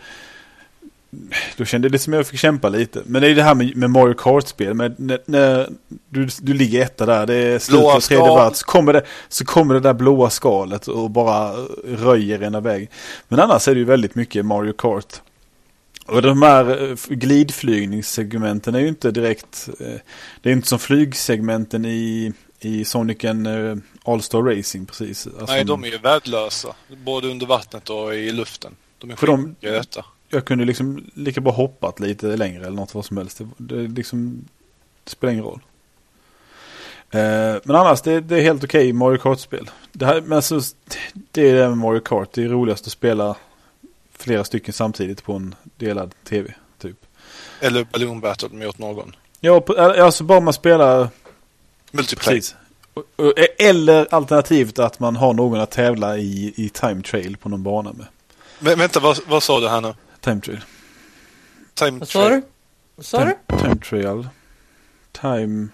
[1.58, 3.02] Då kände jag det som jag fick kämpa lite.
[3.06, 4.74] Men det är det här med, med Mario Kart-spel.
[4.74, 5.70] Men när, när
[6.10, 8.54] du, du ligger etta där, det är Blåa av tredje.
[8.54, 11.52] Så kommer, det, så kommer det där blåa skalet och bara
[11.86, 12.90] röjer ena väg.
[13.28, 15.22] Men annars är det ju väldigt mycket Mario Kart.
[16.06, 19.70] Och de här eh, glidflygningssegmenten är ju inte direkt...
[19.80, 20.00] eh,
[20.42, 23.46] Det är inte som flygsegmenten i, i Sonicen
[24.04, 25.28] All-Star Racing precis.
[25.28, 26.76] Alltså, Nej, de är ju värdelösa.
[26.98, 28.76] Både under vattnet och i luften.
[28.98, 30.06] De är För de- detta.
[30.30, 33.38] Jag kunde liksom lika bra hoppat lite längre eller något vad som helst.
[33.38, 34.46] Det, det, liksom,
[35.04, 35.60] det spelar ingen roll.
[37.12, 39.70] Eh, men annars, det, det är helt okej Mario Kart-spel.
[39.92, 40.62] Det, här, men alltså,
[41.32, 42.30] det är det med Mario Kart.
[42.34, 43.36] Det är roligast att spela
[44.12, 46.54] flera stycken samtidigt på en delad tv.
[46.82, 46.98] Typ.
[47.60, 49.16] Eller Balloon Battle mot någon.
[49.40, 51.10] Ja, på, alltså bara man spelar
[51.92, 52.36] Multiplayer.
[52.38, 52.56] precis.
[52.94, 57.50] Och- och- Eller alternativt att man har någon att tävla i, i time trail på
[57.50, 58.06] någon bana med.
[58.60, 59.94] Men vänta, vad, vad sa du här nu?
[60.22, 60.62] Time trail.
[61.74, 62.42] Time Vad sa du?
[62.96, 63.36] Vad sa du?
[63.48, 64.28] Time, time trail.
[65.12, 65.68] Time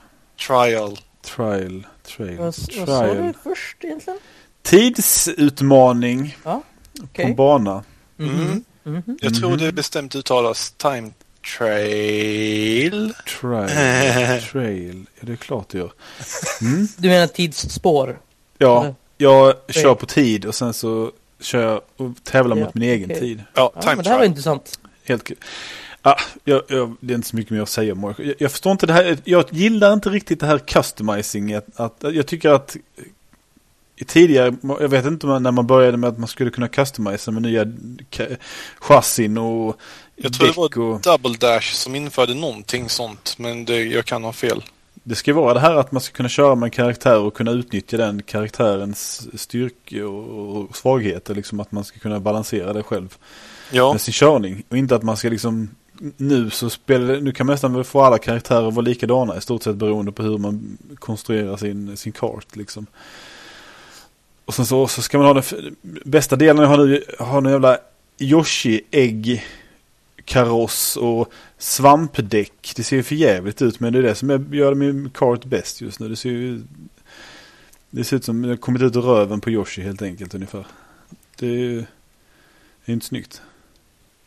[0.48, 1.00] Trial.
[1.22, 1.88] trial.
[2.04, 2.38] Trail.
[2.38, 3.18] Vad, vad sa trial.
[3.28, 4.20] du först egentligen?
[4.62, 6.64] Tidsutmaning på
[7.04, 7.26] Okej.
[7.26, 7.84] en bana.
[8.18, 8.64] Mhm.
[8.84, 9.18] Mhm.
[9.22, 11.12] Jag tror det bestämt uttalas Time
[11.58, 13.14] Trail.
[13.40, 13.70] Trial.
[14.42, 15.06] trail.
[15.20, 15.92] Ja, det är klart det gör.
[16.62, 16.88] Mm.
[16.98, 18.20] Du menar tidsspår?
[18.58, 18.96] Ja, Eller?
[19.18, 23.06] jag kör på tid och sen så kör jag och tävlar Ja, mot min egen
[23.12, 23.20] okej.
[23.20, 23.44] tid.
[23.54, 24.80] Ja, Ja, Time men det här var intressant.
[25.06, 25.38] Helt kul.
[26.02, 28.14] Ah, jag, jag, det är inte så mycket mer att säga om.
[28.18, 29.18] Jag, jag förstår inte det här.
[29.24, 31.54] Jag gillar inte riktigt det här customizing.
[31.54, 32.78] Att, att, jag tycker att
[33.96, 37.32] i tidigare, jag vet inte om när man började med att man skulle kunna customisa
[37.32, 37.66] med nya
[38.80, 39.80] chassin och
[40.22, 41.00] Jag tror det däck var.
[41.00, 43.36] Double Dash som införde någonting sånt.
[43.38, 44.64] Men det, jag kan ha fel.
[45.04, 47.52] Det ska vara det här att man ska kunna köra med en karaktär och kunna
[47.52, 51.36] utnyttja den karaktärens styrka och, svagheter.
[51.36, 53.18] Liksom att man ska kunna balansera det själv
[53.72, 54.64] Ja, med sin körning.
[54.70, 55.70] Och inte att man ska liksom
[56.18, 59.64] nu så spelar det, nu kan man nästan få alla karaktärer vara likadana i stort
[59.64, 62.86] sett beroende på hur man konstruerar sin, sin kart liksom.
[64.46, 67.52] Och sen så, så ska man ha den bästa delen jag har nu, har en
[67.52, 67.78] jävla
[68.18, 69.44] Yoshi-ägg
[70.30, 72.74] kaross och svampdäck.
[72.76, 75.82] Det ser ju för jävligt ut men det är det som gör min kart bäst
[75.82, 76.10] just nu.
[76.10, 76.62] Det ser ju
[77.90, 80.68] det ser ut som det har kommit ut ur röven på Yoshi helt enkelt ungefär.
[81.36, 81.86] Det är ju
[82.86, 83.42] det är inte snyggt.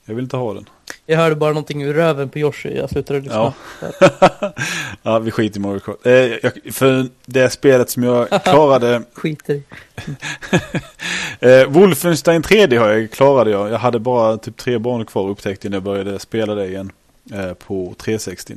[0.04, 0.68] Jag vill inte ha den.
[1.06, 2.76] Jag hörde bara någonting ur röven på Yoshi.
[2.76, 3.52] Jag slutade lyssna.
[3.80, 4.52] Ja.
[5.02, 6.06] ja, vi skiter i Mario Kart.
[6.06, 9.62] Eh, jag, för det spelet som jag klarade, Skiter i.
[11.40, 13.70] eh, Wolfenstein 3D har jag, klarade jag.
[13.70, 16.92] Jag hade bara typ tre banor kvar upptäckte när jag började spela det igen
[17.32, 18.54] eh, på 360.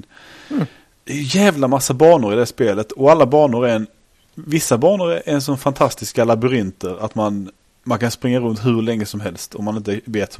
[0.50, 0.66] Mm.
[1.04, 3.88] Det är jävla massa banor i det spelet och alla banor är en,
[4.36, 7.52] vissa banor är en sån fantastiska labyrinter att man,
[7.84, 10.38] man kan springa runt hur länge som helst om man inte vet,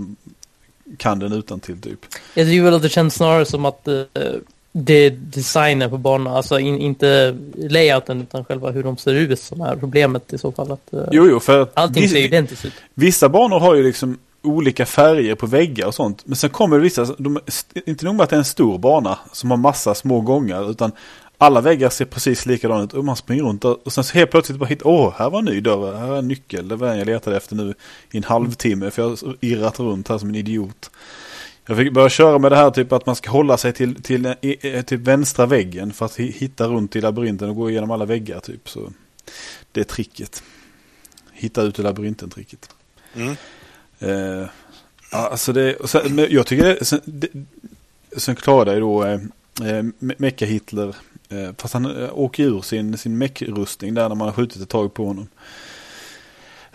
[0.98, 2.00] kan den utan till typ.
[2.34, 4.02] Jag tycker väl att det känns snarare som att eh,
[4.72, 7.36] det är designen på banorna, alltså in, inte
[7.70, 10.72] layouten utan själva hur de ser ut som är problemet i så fall.
[10.72, 12.74] Att, eh, Jo, jo, för allting vis- ser identiskt ut.
[12.94, 16.22] Vissa banor har ju liksom olika färger på väggar och sånt.
[16.26, 17.40] Men sen kommer det vissa, de,
[17.86, 20.72] inte nog med att det är en stor bana som har massa små gångar.
[20.72, 20.92] Utan
[21.38, 24.60] alla väggar ser precis likadana ut och man springer runt och sen så helt plötsligt
[24.60, 26.68] bara hittar, åh, här var en ny dörr, här är en nyckel.
[26.68, 27.74] Det var den jag letade efter nu
[28.12, 30.92] i en halvtimme för jag har irrat runt här som en idiot.
[31.68, 34.34] Jag fick börja köra med det här typ att man ska hålla sig till, till,
[34.42, 38.06] till, till vänstra väggen för att hi- hitta runt i labyrinten och gå igenom alla
[38.06, 38.70] väggar typ.
[38.70, 38.94] Så
[39.72, 40.44] det är tricket.
[41.34, 42.70] Hitta ut ur labyrinten tricket.
[43.16, 43.36] Mm.
[44.00, 44.48] Eh,
[45.10, 47.28] alltså det, och sen, jag tycker det, sen, det,
[48.18, 50.96] sen klarade jag då eh, eh, Me- Mecka-Hitler, eh,
[51.58, 54.94] fast han eh, åker ur sin, sin meckrustning där när man har skjutit ett tag
[54.94, 55.28] på honom.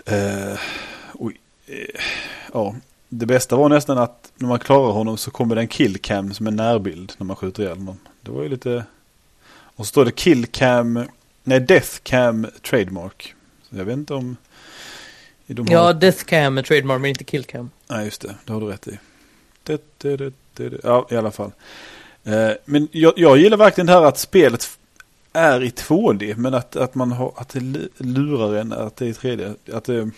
[0.06, 0.58] Eh,
[1.14, 1.36] oj,
[1.66, 2.00] eh,
[2.52, 2.74] ja,
[3.08, 6.46] det bästa var nästan att när man klarar honom så kommer det en killcam som
[6.46, 7.98] en närbild när man skjuter ihjäl honom.
[8.22, 8.84] Det var ju lite...
[9.52, 11.04] Och så står det killcam,
[11.44, 13.34] nej deathcam trademark.
[13.70, 14.36] Så jag vet inte om...
[15.46, 17.70] De har- Ja, Death Cam är trademark men inte Kill Cam.
[17.88, 18.34] Nej, just det.
[18.44, 18.98] Det har du rätt i.
[19.62, 20.80] Det, det, det.
[20.84, 21.52] Ja, i alla fall.
[22.24, 24.78] Eh, men jag, jag gillar verkligen det här att spelet
[25.32, 29.04] är i 2D, men att, att man har, att det lu- lurar en att det
[29.04, 29.56] är i 3D.
[29.72, 30.10] Att det,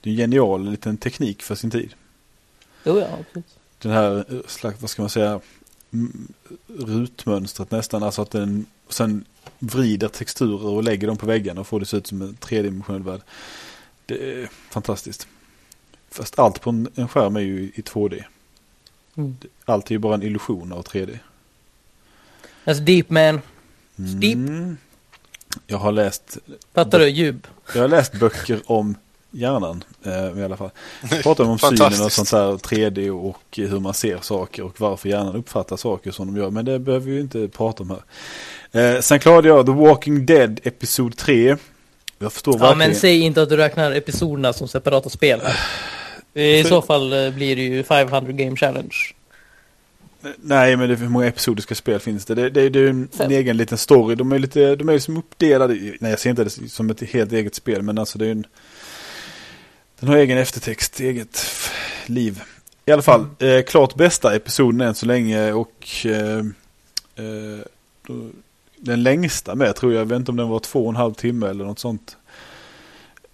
[0.00, 1.94] det är en genial liten teknik för sin tid.
[2.84, 3.52] Jo, ja, precis.
[3.78, 5.40] Den här eh, slags, vad ska man säga,
[6.66, 8.02] rutmönstret nästan.
[8.02, 9.24] Alltså att den sen
[9.58, 13.02] vrider texturer och lägger dem på väggen och får det se ut som en tredimensionell
[13.02, 13.20] värld.
[14.06, 15.26] Det är fantastiskt.
[16.10, 18.24] Fast allt på en skärm är ju i 2D.
[19.16, 19.36] Mm.
[19.64, 21.18] Allt är ju bara en illusion av 3D.
[22.64, 23.40] Alltså Deep Man.
[24.18, 24.34] Steep.
[24.34, 24.76] Mm.
[25.66, 26.38] Jag har läst,
[26.74, 27.08] Fattar du?
[27.08, 27.46] Djup.
[27.74, 28.94] jag har läst böcker om
[29.30, 30.70] hjärnan eh, i alla fall.
[31.10, 35.08] Jag pratar om synen och sånt där 3D och hur man ser saker och varför
[35.08, 36.50] hjärnan uppfattar saker som de gör.
[36.50, 38.94] Men det behöver vi ju inte prata om här.
[38.96, 41.56] Eh, sen klarade jag The Walking Dead Episod 3.
[42.18, 42.78] Jag förstår Ja, verkligen.
[42.90, 45.56] men säg inte att du räknar episoderna som separata spel här.
[46.42, 48.94] I så fall eh, blir det ju 500 Game Challenge.
[50.38, 52.34] Nej, men det, hur många episodiska spel finns det?
[52.34, 54.14] Det, det, det är ju en, en egen liten story.
[54.14, 55.74] De är lite, de är liksom uppdelade.
[55.74, 58.30] i- Nej, jag ser inte det som ett helt eget spel, men alltså det är
[58.32, 58.46] en...
[60.00, 61.46] Den har egen eftertext, eget
[62.06, 62.42] liv.
[62.86, 66.38] I alla fall, eh, klart bästa episoden än så länge och eh,
[67.16, 67.60] eh,
[68.76, 71.14] den längsta med tror jag, jag vet inte om den var två och en halv
[71.14, 72.16] timme eller något sånt.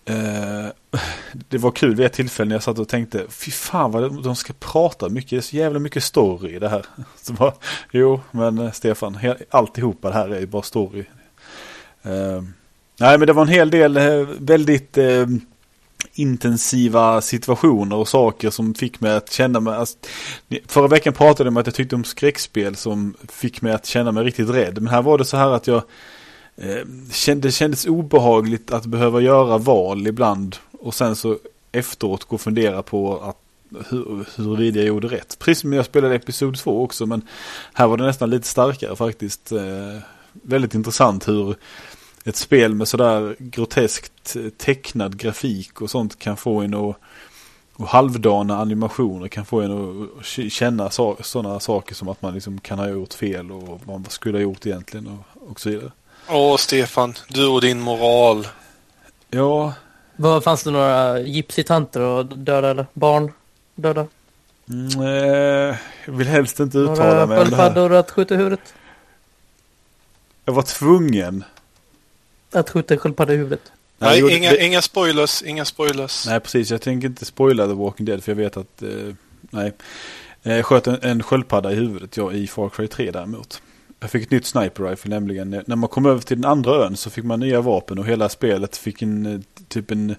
[0.04, 0.66] Eh,
[1.48, 4.36] det var kul vid ett tillfälle när jag satt och tänkte, fy fan vad de-
[4.36, 6.86] ska prata mycket, det är så jävla mycket story i det här.
[7.22, 7.52] Så bara,
[7.90, 9.18] jo, men eh, Stefan,
[9.50, 11.04] alltihopa det här är ju bara story.
[12.02, 12.42] Eh,
[13.00, 13.98] nej, men det var en hel del
[14.38, 14.98] väldigt
[16.14, 19.74] intensiva situationer och saker som fick mig att känna mig...
[19.74, 19.98] Alltså,
[20.66, 24.12] förra veckan pratade jag om att jag tyckte om skräckspel som fick mig att känna
[24.12, 24.74] mig riktigt rädd.
[24.74, 25.82] Men här var det så här att jag
[26.56, 26.86] Eh,
[27.36, 31.38] det kändes obehagligt att behöva göra val ibland och sen så
[31.72, 33.38] efteråt gå och fundera på att
[33.88, 35.38] hur, huruvida jag gjorde rätt.
[35.38, 37.28] Precis som jag spelade Episod 2 också men
[37.72, 39.52] här var det nästan lite starkare faktiskt.
[39.52, 39.98] Eh,
[40.32, 41.56] väldigt intressant hur
[42.24, 46.96] ett spel med sådär groteskt eh, tecknad grafik och sånt kan få en att
[47.76, 52.78] och halvdana animationer kan få en att känna sådana saker som att man liksom kan
[52.78, 55.90] ha gjort fel och vad man skulle ha gjort egentligen och, och så vidare.
[56.28, 57.14] Åh, Stefan.
[57.28, 58.46] Du och din moral.
[59.30, 59.74] Ja,
[60.16, 63.32] Vad fanns det några gipsytanter och döda eller barn
[63.74, 64.06] döda?
[64.68, 67.62] mm, eh, jag vill helst inte uttala Några mig om det här.
[67.64, 68.74] sköldpaddor att skjuta i huvudet?
[70.44, 71.44] Jag var tvungen.
[72.52, 73.72] Att skjuta en sköldpadda i huvudet?
[73.98, 75.42] Nej, gjorde- inga, det- inga spoilers.
[75.42, 76.26] Inga spoilers.
[76.26, 76.70] Nej, precis.
[76.70, 78.88] Jag tänker inte spoila The Walking Dead för jag vet att, eh,
[79.40, 79.72] nej.
[80.42, 83.62] Eh, Jag sköt en, en sköldpadda i huvudet, jag i Far Cry 3 däremot.
[84.02, 85.62] Jag fick ett nytt sniper rifle nämligen.
[85.66, 88.28] När- man kom över till den andra ön så fick man nya vapen och hela
[88.28, 90.14] spelet fick en eh, typ en...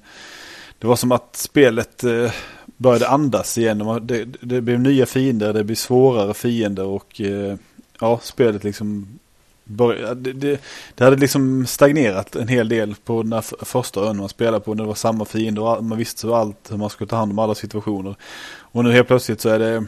[0.79, 2.31] Det var som att spelet eh,
[2.77, 3.99] började andas igen.
[4.01, 7.55] Det, det blev nya fiender, det blev svårare fiender och eh,
[7.99, 9.19] ja, spelet liksom
[9.63, 10.61] började, det, det,
[10.95, 14.73] det hade liksom stagnerat en hel del på den här första ön man spelade på.
[14.73, 17.31] När det var samma fiender och man visste så allt hur man skulle ta hand
[17.31, 18.15] om alla situationer.
[18.55, 19.85] Och nu helt plötsligt så är det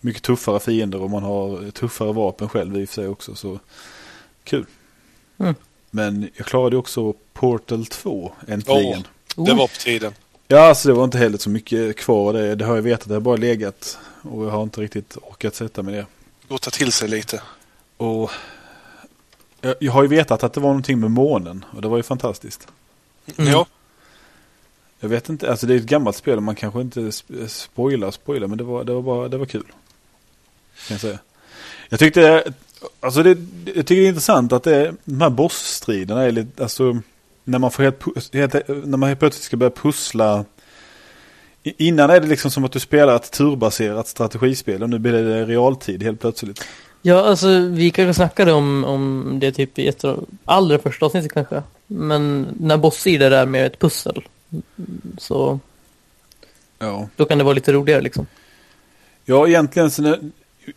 [0.00, 3.34] mycket tuffare fiender och man har tuffare vapen själv i och för sig också.
[3.34, 3.58] Så
[4.44, 4.66] kul.
[5.38, 5.54] Mm.
[5.90, 9.06] Men jag klarade också Portal 2 äntligen.
[9.36, 10.14] Det var på tiden.
[10.48, 12.32] Ja, alltså det var inte heller så mycket kvar.
[12.32, 13.98] Det, det har jag vetat, det har bara legat.
[14.22, 16.06] Och jag har inte riktigt orkat sätta mig ner.
[16.48, 17.42] Gå och ta till sig lite.
[17.96, 18.30] Och
[19.60, 22.02] jag, jag har ju vetat att det var någonting med månen och det var ju
[22.02, 22.68] fantastiskt.
[23.36, 23.50] Mm.
[23.52, 23.66] Ja.
[25.00, 28.10] Jag vet inte, alltså det är ett gammalt spel och man kanske inte sp- spoilar
[28.10, 29.64] spoilar men det var, det var bara, det var kul.
[30.88, 31.18] Jag säga.
[31.88, 32.44] Jag tyckte,
[33.00, 36.98] alltså det, jag tycker det är intressant att det, de här bossstriderna är lite, alltså
[37.44, 40.44] när man får helt, helt, när man helt plötsligt ska börja pussla.
[41.62, 45.44] Innan är det liksom som att du spelar ett turbaserat strategispel och nu blir det
[45.46, 46.64] realtid helt plötsligt.
[47.02, 51.32] Ja, alltså vi kanske snackade om, om det typ i ett av allra första avsnittet
[51.32, 51.62] kanske.
[51.86, 54.24] Men när bosssidor är med ett pussel.
[55.18, 55.60] Så
[56.78, 57.08] Ja.
[57.16, 58.26] då kan det vara lite roligare liksom.
[59.24, 60.16] Ja, egentligen så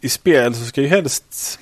[0.02, 1.60] i spel så ska ju helst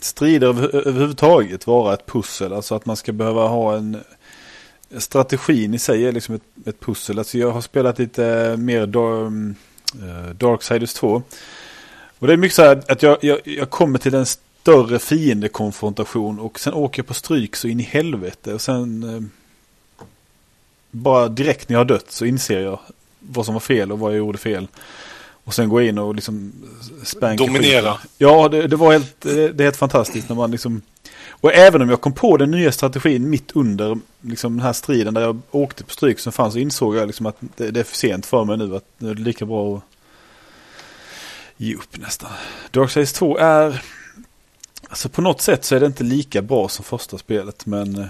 [0.00, 2.52] strider över, överhuvudtaget vara ett pussel.
[2.52, 4.00] Alltså att man ska behöva ha en
[4.96, 7.18] strategin i sig är liksom ett, ett pussel.
[7.18, 9.54] Alltså jag har spelat lite mer mm,
[9.94, 11.22] eh, Darksiders 2.
[12.18, 16.38] Och det är mycket så här att jag, jag, jag kommer till en större fiendekonfrontation
[16.38, 18.54] och sen åker jag på stryk så in i helvete.
[18.54, 19.22] Och sen eh,
[20.90, 22.80] bara direkt när jag har dött så inser jag
[23.18, 24.68] vad som var fel och vad jag gjorde fel.
[25.48, 26.52] Och sen gå in och liksom
[27.04, 27.94] spänka Dominera.
[27.94, 28.10] skiten.
[28.18, 30.82] Ja, det, det var helt, det, det är helt fantastiskt när man liksom...
[31.28, 35.14] Och även om jag kom på den nya strategin mitt under liksom, den här striden
[35.14, 37.84] där jag åkte på stryk som fanns så insåg jag liksom att det, det är
[37.84, 38.76] för sent för mig nu.
[38.76, 39.82] Att det är lika bra att
[41.56, 42.30] ge upp nästan.
[42.70, 43.82] Darksiders 2 är...
[44.88, 48.06] Alltså på något sätt så är det inte lika bra som första spelet men eh,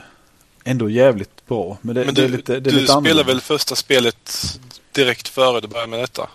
[0.64, 1.78] ändå jävligt bra.
[1.80, 3.24] Men det, Men det du, är lite, det är du lite spelar annorlunda.
[3.24, 4.32] väl första spelet
[4.92, 6.28] direkt före du börjar med detta?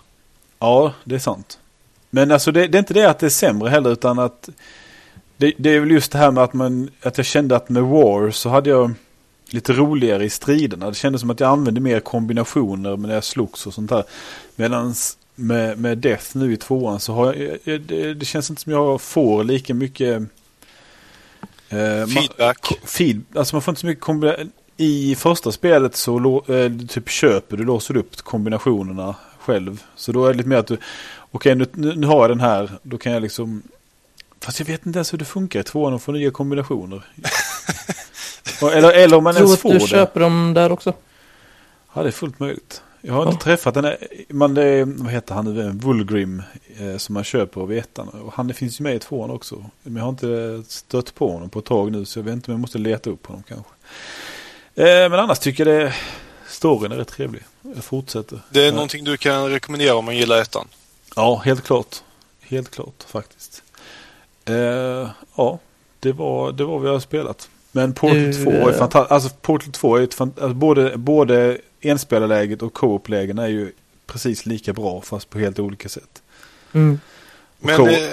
[0.58, 1.58] Ja, det är sant.
[2.10, 4.48] Men alltså det, det är inte det att det är sämre heller utan att
[5.36, 7.82] det, det är väl just det här med att man att jag kände att med
[7.82, 8.90] War så hade jag
[9.50, 10.88] lite roligare i striderna.
[10.88, 14.04] Det kändes som att jag använde mer kombinationer när jag slogs och sånt där.
[14.56, 14.94] Medan
[15.34, 19.00] med, med Death nu i tvåan så har jag, det, det känns inte som jag
[19.00, 20.22] får lika mycket
[21.68, 22.78] eh, man- Feedback.
[22.84, 24.36] feed, alltså man får inte så mycket kombina-
[24.76, 29.14] I första spelet så eh, typ köper du, låser upp kombinationerna
[29.44, 29.82] själv.
[29.96, 30.76] Så då är det lite mer att du,
[31.30, 33.62] okej nu, nu, nu har jag den här, då kan jag liksom,
[34.40, 37.02] fast jag vet inte ens hur det funkar i tvåan att få nya kombinationer.
[38.72, 39.86] Eller, eller om man tror ens får du det.
[39.86, 40.92] köper dem där också.
[41.94, 42.82] Ja, det är fullt möjligt.
[43.00, 43.94] Jag har inte träffat den,
[44.28, 46.42] man, det, är- vad heter han nu, Vulgrim,
[46.80, 48.08] eh, som man köper av etan.
[48.08, 49.64] Och han det finns ju med i tvåan också.
[49.82, 52.50] Men jag har inte stött på honom på ett tag nu, så jag vet inte
[52.50, 53.70] om jag måste leta upp honom kanske.
[54.74, 55.94] Eh, men annars tycker jag det,
[56.54, 57.42] storyn är rätt trevlig.
[57.74, 58.40] Jag fortsätter.
[58.50, 58.72] Det är Ja.
[58.72, 60.68] någonting du kan rekommendera om man gillar ettan.
[61.16, 61.96] Ja, helt klart.
[62.40, 63.62] Helt klart faktiskt.
[64.44, 65.58] Eh, ja,
[66.00, 67.48] det var, det var vad jag har spelat.
[67.72, 69.12] Men Portal Du, 2 är eh, fantastiskt.
[69.12, 73.72] Alltså Portal 2 är ett alltså, både, både enspelarläget och co-op-lägen är ju
[74.06, 76.22] precis lika bra fast på helt olika sätt.
[76.72, 77.00] Mm.
[77.58, 78.10] Men Co- eh,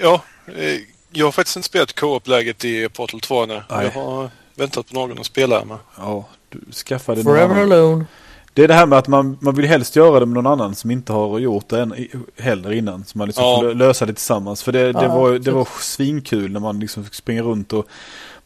[0.00, 0.22] ja,
[0.56, 0.80] eh,
[1.12, 3.62] jag har faktiskt inte spelat co-op-läget i Portal 2 nu.
[3.70, 3.84] Nej.
[3.84, 5.78] Jag har väntat på någon att spela med.
[5.96, 6.24] Ja,
[6.66, 7.72] du skaffade någon Forever annan.
[7.72, 8.04] alone.
[8.52, 10.74] Det är det här med att man, man vill helst göra det med någon annan
[10.74, 13.04] som inte har gjort det än, heller innan.
[13.04, 13.56] Så man liksom Ja.
[13.60, 14.62] får lö- lösa det tillsammans.
[14.62, 17.86] För det, det, Ja, var, det var svinkul när man liksom fick springa runt och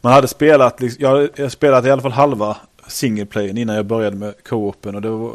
[0.01, 4.15] man hade spelat, liksom, jag hade spelat i alla fall halva singleplayen innan jag började
[4.15, 5.33] med co-open och det var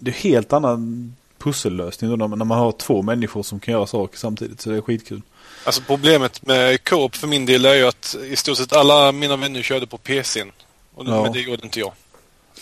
[0.00, 3.72] det är helt annan pussellösning då när man, när man har två människor som kan
[3.74, 4.60] göra saker samtidigt.
[4.60, 5.22] Så det är skitkul.
[5.64, 9.36] Alltså problemet med co-op för min del är ju att i stort sett alla mina
[9.36, 10.52] vänner körde på PCn.
[10.98, 11.22] Och det, Ja.
[11.22, 11.92] Men det gjorde inte jag.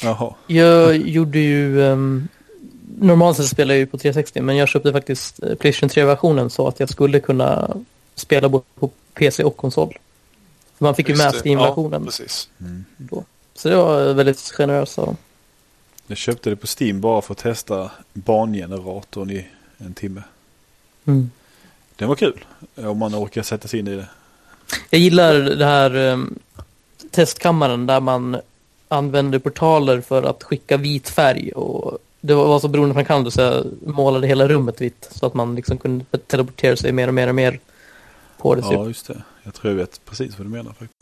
[0.03, 0.35] Jaha.
[0.47, 1.81] Jag gjorde ju...
[1.81, 2.29] Um,
[2.99, 6.69] normalt sett spelar jag ju på 360 men jag köpte faktiskt eh, Playstation 3-versionen så
[6.69, 7.77] att jag skulle kunna
[8.15, 9.99] spela både på PC och konsol.
[10.79, 11.39] Man fick ju Just med det.
[11.39, 12.49] Steam-versionen Ja, precis.
[12.97, 13.25] då.
[13.55, 15.17] Så det var väldigt generöst av dem.
[16.07, 19.47] Jag köpte det på Steam bara för att testa bangeneratorn i
[19.79, 20.23] en timme.
[21.05, 21.31] Mm.
[21.97, 22.45] Det var kul.
[22.75, 24.09] Om man orkar sätta sig in i det.
[24.91, 26.39] Jag gillar det här um,
[27.17, 28.37] testkammaren där man
[28.89, 31.53] använder portaler för att skicka vit färg.
[31.53, 35.09] Och det var så beroende på kan så jag målade hela rummet vitt.
[35.11, 37.61] Så att man liksom kunde teleportera sig mer och mer och mer
[38.39, 38.63] på det.
[38.63, 38.73] Typ.
[38.73, 39.23] Ja, just det.
[39.43, 40.96] Jag tror jag vet precis vad du menar faktiskt.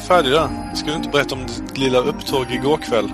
[0.00, 0.74] Färdig där?
[0.74, 3.12] Ska du inte berätta om ditt lilla upptåg igår kväll?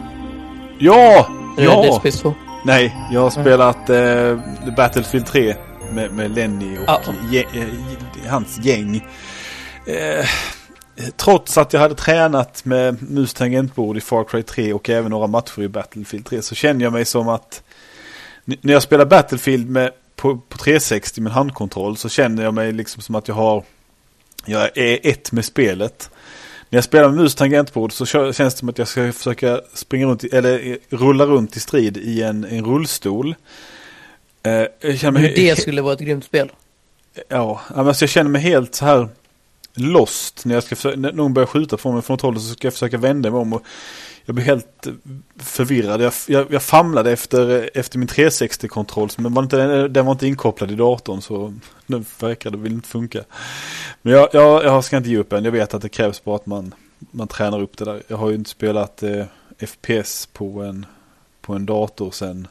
[0.79, 1.29] ja!
[1.59, 1.83] Är det Ja!
[1.83, 2.35] Dead Space 2?
[2.65, 4.39] Nej, jag har spelat eh,
[4.77, 5.57] Battlefield 3
[5.93, 7.01] med, med Lenny och Ja.
[7.31, 7.47] gä-
[8.25, 8.97] eh, hans gäng.
[9.87, 10.27] Eh,
[11.17, 15.27] trots att jag hade tränat med mus tangentbord i Far Cry 3 och även några
[15.27, 17.63] matcher i Battlefield 3 så känner jag mig som att
[18.45, 23.03] när jag spelar Battlefield med, på, på 360 med handkontroll så känner jag mig liksom
[23.03, 23.65] som att jag har
[24.45, 26.11] jag är ett med spelet.
[26.69, 30.07] När jag spelar med mus tangentbord så känns det som att jag ska försöka springa
[30.07, 33.35] runt, eller eh, rulla runt i strid i en, en rullstol.
[34.43, 36.53] Eh, jag känner mig, Hur det skulle vara ett grymt spel.
[37.29, 39.09] Ja, alltså jag känner mig helt så här
[39.77, 42.55] lost när jag ska försöka, när någon börjar skjuta på mig från något håll så
[42.55, 43.63] ska jag försöka vända mig om och
[44.25, 44.93] jag blir helt eh,
[45.37, 46.03] förvirrad.
[46.03, 50.27] Jag, jag, jag famlade efter, eh, efter min 360-kontroll men var inte, den var inte
[50.27, 51.55] inkopplad i datorn så
[51.87, 53.25] nu verkar det väl inte funka.
[54.03, 55.45] Men jag, jag, jag ska inte ge upp än.
[55.45, 58.03] Jag vet att det krävs bara att man, man tränar upp det där.
[58.09, 59.25] Jag har ju inte spelat eh,
[59.67, 60.87] FPS på en,
[61.41, 62.49] på en dator sen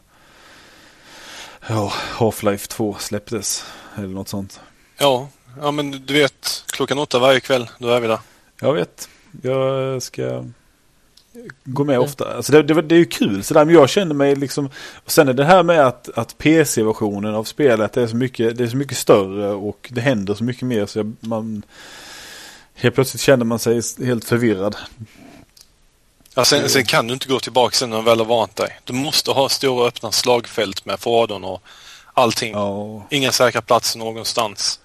[1.67, 3.65] ja, Half-Life 2 släpptes.
[3.95, 4.59] Eller något sånt.
[4.97, 5.29] Ja,
[5.61, 8.19] ja men du vet klockan åtta varje kväll, då är vi där.
[8.61, 9.09] Jag vet.
[9.41, 10.43] Jag ska
[11.63, 12.35] gå med ofta.
[12.35, 14.69] Alltså det, det, det är ju kul sådär, men jag känner mig liksom...
[15.05, 18.63] Och sen är det här med att, att PC-versionen av spelet är så, mycket, det
[18.63, 21.63] är så mycket större och det händer så mycket mer så jag, man...
[22.77, 24.75] Helt plötsligt känner man sig helt förvirrad.
[26.33, 28.79] Ja, sen, sen kan du inte gå tillbaka sen när du väl har vant dig.
[28.83, 31.61] Du måste ha stora öppna slagfält med fordon och
[32.13, 32.53] allting.
[32.53, 34.79] Ja, Inga säkra platser någonstans.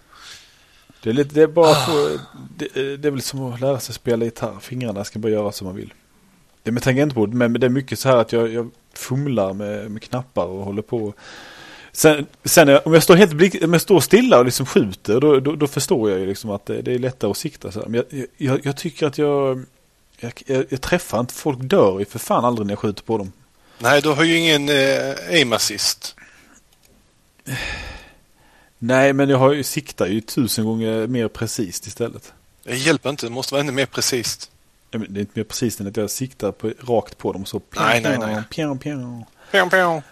[1.02, 2.18] Det är, lite, det är bara få,
[2.56, 4.60] det, det är väl som att lära sig spela gitarr.
[4.60, 5.94] Fingrarna ska bara göra som man vill.
[6.62, 10.02] Det med tangentbord, men det är mycket så här att jag, jag fumlar med, med
[10.02, 11.14] knappar och håller på.
[11.92, 15.40] Sen, sen om jag står helt blick, om jag står stilla och liksom skjuter, då,
[15.40, 17.72] då, då förstår jag ju liksom att det, det är lättare att sikta.
[17.72, 17.86] Så här.
[17.88, 19.64] Men jag, jag, jag tycker att jag,
[20.18, 23.18] jag, jag, jag träffar inte, folk dör ju för fan aldrig när jag skjuter på
[23.18, 23.32] dem.
[23.78, 26.16] Nej, du har ju ingen eh, aim assist.
[28.82, 32.32] Nej, men jag har ju, siktar ju tusen gånger mer precis istället.
[32.64, 34.50] Det hjälper inte, det måste vara ännu mer precis.
[34.90, 37.48] Ja, Det är inte mer precis än att jag siktar på, rakt på dem och
[37.48, 37.60] så.
[37.76, 38.42] Nej, nej, nej.
[38.50, 39.24] Pjong, pjong.
[39.50, 40.02] Pjong, pjong.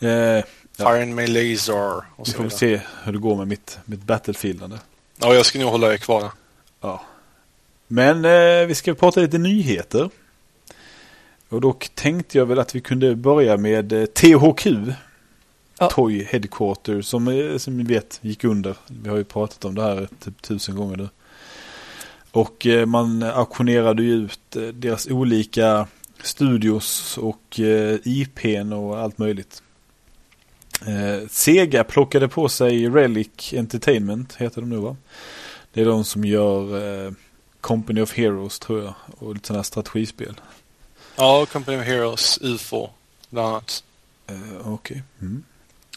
[0.00, 0.44] Eh,
[0.76, 0.92] Ja.
[0.92, 1.96] Fire my laser.
[2.16, 4.76] Och vi får väl se hur det går med mitt, mitt Battlefieldande.
[5.16, 6.30] Ja, jag ska nog hålla er kvar.
[6.80, 7.02] Ja.
[7.86, 10.10] Men eh, vi ska prata lite nyheter.
[11.48, 14.66] Och då tänkte jag väl att vi kunde börja med eh, THQ.
[15.78, 15.90] Ja.
[15.90, 18.76] Toy Headquarter som, eh, som ni vet gick under.
[18.86, 21.08] Vi har ju pratat om det här typ tusen gånger nu.
[22.30, 25.86] Och eh, man auktionerade ju ut eh, deras olika
[26.22, 27.60] studios och
[28.04, 29.62] IPn och allt möjligt.
[31.30, 34.96] Sega plockade på sig Relic Entertainment, heter de nu va?
[35.72, 37.14] Det är de som gör
[37.60, 38.94] Company of Heroes tror jag.
[39.18, 40.40] Och lite sådana här strategispel.
[41.16, 42.90] Ja, Company of Heroes, UFO,
[43.30, 43.84] bland annat.
[44.26, 45.02] Eh, Okej.
[45.20, 45.42] Mm.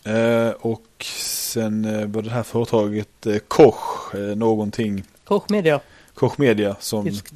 [0.08, 5.04] Eh, och sen eh, var det här företaget eh, Koch, någonting.
[5.24, 5.80] Koch Media.
[6.14, 7.34] Koch Media som Tyskt.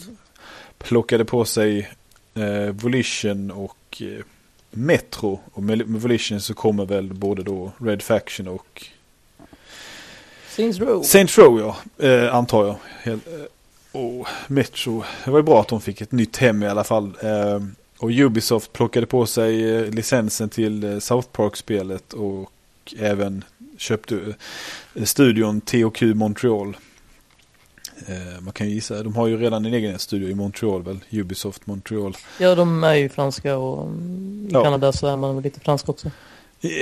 [0.78, 1.92] plockade på sig
[2.72, 4.02] Volition och
[4.72, 5.40] Metro.
[5.54, 8.86] Och med, Volition så kommer väl både då Red Faction och
[10.50, 11.04] Saints Row.
[11.04, 12.76] Saint Row ja, eh, antar jag.
[13.04, 16.68] Helt, eh, och Metro, det var ju bra att de fick ett nytt hem i
[16.68, 17.14] alla fall.
[17.22, 17.60] Eh,
[17.98, 22.52] och Ubisoft plockade på sig licensen till South Park-spelet och
[23.00, 23.44] även
[23.78, 24.16] köpte
[24.96, 26.78] eh, studion THQ Montreal.
[28.08, 31.00] Eh, man kan ju gissa, de har ju redan en egen studio i Montreal väl,
[31.12, 32.18] Ubisoft Montreal.
[32.40, 34.64] Ja, de är ju franska och mm, i Ja.
[34.64, 36.12] Kanada så är man lite fransk också.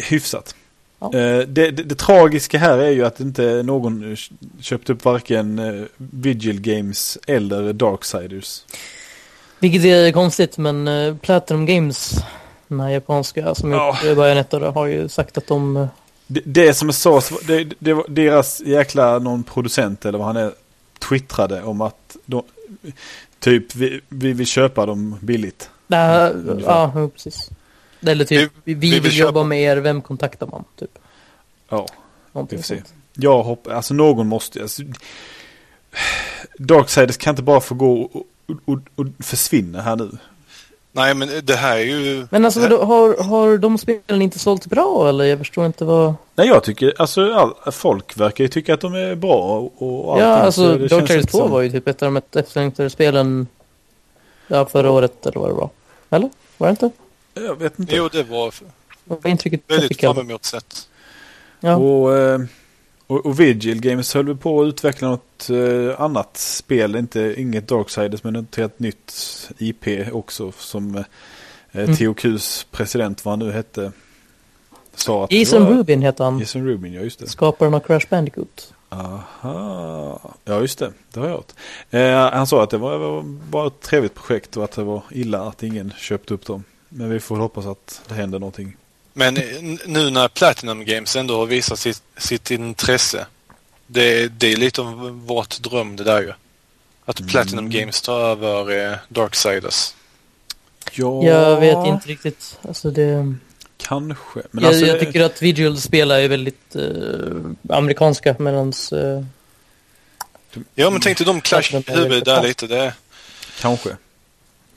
[0.09, 0.55] Hyfsat.
[0.99, 1.05] Ja.
[1.13, 4.15] Eh, Det, det, det tragiska här är ju att inte någon
[4.61, 5.61] köpte upp varken
[5.97, 8.61] Vigil Games eller Darksiders.
[9.59, 12.15] Vilket är konstigt, men Platinum Games,
[12.69, 13.99] den här japanska som Ja.
[14.05, 15.77] gjort Bayonetta, har ju sagt att de...
[15.77, 15.87] eh,
[16.27, 20.51] Det, det som sades, det, det var deras jäkla någon producent eller vad han är
[20.99, 22.43] twittrade om att de,
[23.39, 25.69] typ vi, vi vill köpa dem billigt.
[25.87, 26.61] Ungefär.
[26.95, 27.49] ja, precis.
[28.01, 30.63] Eller typ, vi, vi, vi vill vill jobba med er, vem kontaktar man?
[30.79, 30.99] Typ.
[31.69, 31.87] Ja,
[32.31, 32.81] Någonting vi får se.
[33.13, 34.81] Jag hoppas, alltså någon måste, alltså,
[36.57, 38.23] Darksiders kan inte bara få gå och,
[38.65, 40.11] och, och försvinna här nu.
[40.91, 42.27] Nej, men det här är ju...
[42.31, 45.25] Men alltså, här- har, har de spelen inte sålt bra eller?
[45.25, 46.13] Jag förstår inte vad...
[46.35, 50.19] Nej jag tycker, alltså all, folk verkar ju tycka att de är bra och, och
[50.21, 53.47] Ja, allting, alltså Darksiders inte 2 som- var ju typ ett av de efterlängtade spelen
[54.47, 55.69] ja, förra året eller vad det var.
[56.09, 56.29] Eller?
[56.57, 56.89] Var det inte?
[57.33, 57.95] Jag vet inte.
[57.95, 58.53] Jo, det var
[59.03, 60.87] Vad var intrycket jag väldigt fram emot sett.
[61.59, 61.75] Ja.
[61.75, 62.39] Och, eh,
[63.09, 67.67] Och, och Vigil Games höll väl på att utveckla något eh, annat spel, inte, inget
[67.67, 69.13] Darksiders men ett helt nytt
[69.57, 71.03] IP också som eh,
[71.71, 71.95] Mm.
[71.95, 73.91] THQs president, vad han nu hette,
[74.95, 76.39] sa att Jason var- Rubin heter han.
[76.39, 77.27] Jason Rubin, ja just det.
[77.27, 78.73] Skaparen av Crash Bandicoot.
[78.89, 81.51] Aha, ja just det, det har jag hört.
[81.89, 85.03] Eh, han sa att det var, var bara ett trevligt projekt och att det var
[85.11, 86.63] illa att ingen köpte upp dem.
[86.89, 88.77] Men vi får hoppas att det händer någonting.
[89.19, 89.33] Men
[89.85, 93.25] nu när Platinum Games ändå har visat sitt, sitt intresse.
[93.87, 96.33] Det, det är lite av vårt dröm det där ju.
[97.05, 97.79] Att Platinum Mm.
[97.79, 99.93] Games tar över eh, Darksiders.
[100.91, 102.59] Ja, Jag vet inte riktigt.
[102.67, 103.35] Alltså det...
[103.77, 104.39] Kanske.
[104.51, 108.93] Men jag, alltså, jag tycker att Vigil spelar är väldigt eh, amerikanska medans...
[108.93, 109.23] Uh,
[110.75, 112.67] Ja men tänk dig de clash Platinum i är huvudet där lite.
[112.67, 112.93] Det,
[113.61, 113.89] Kanske.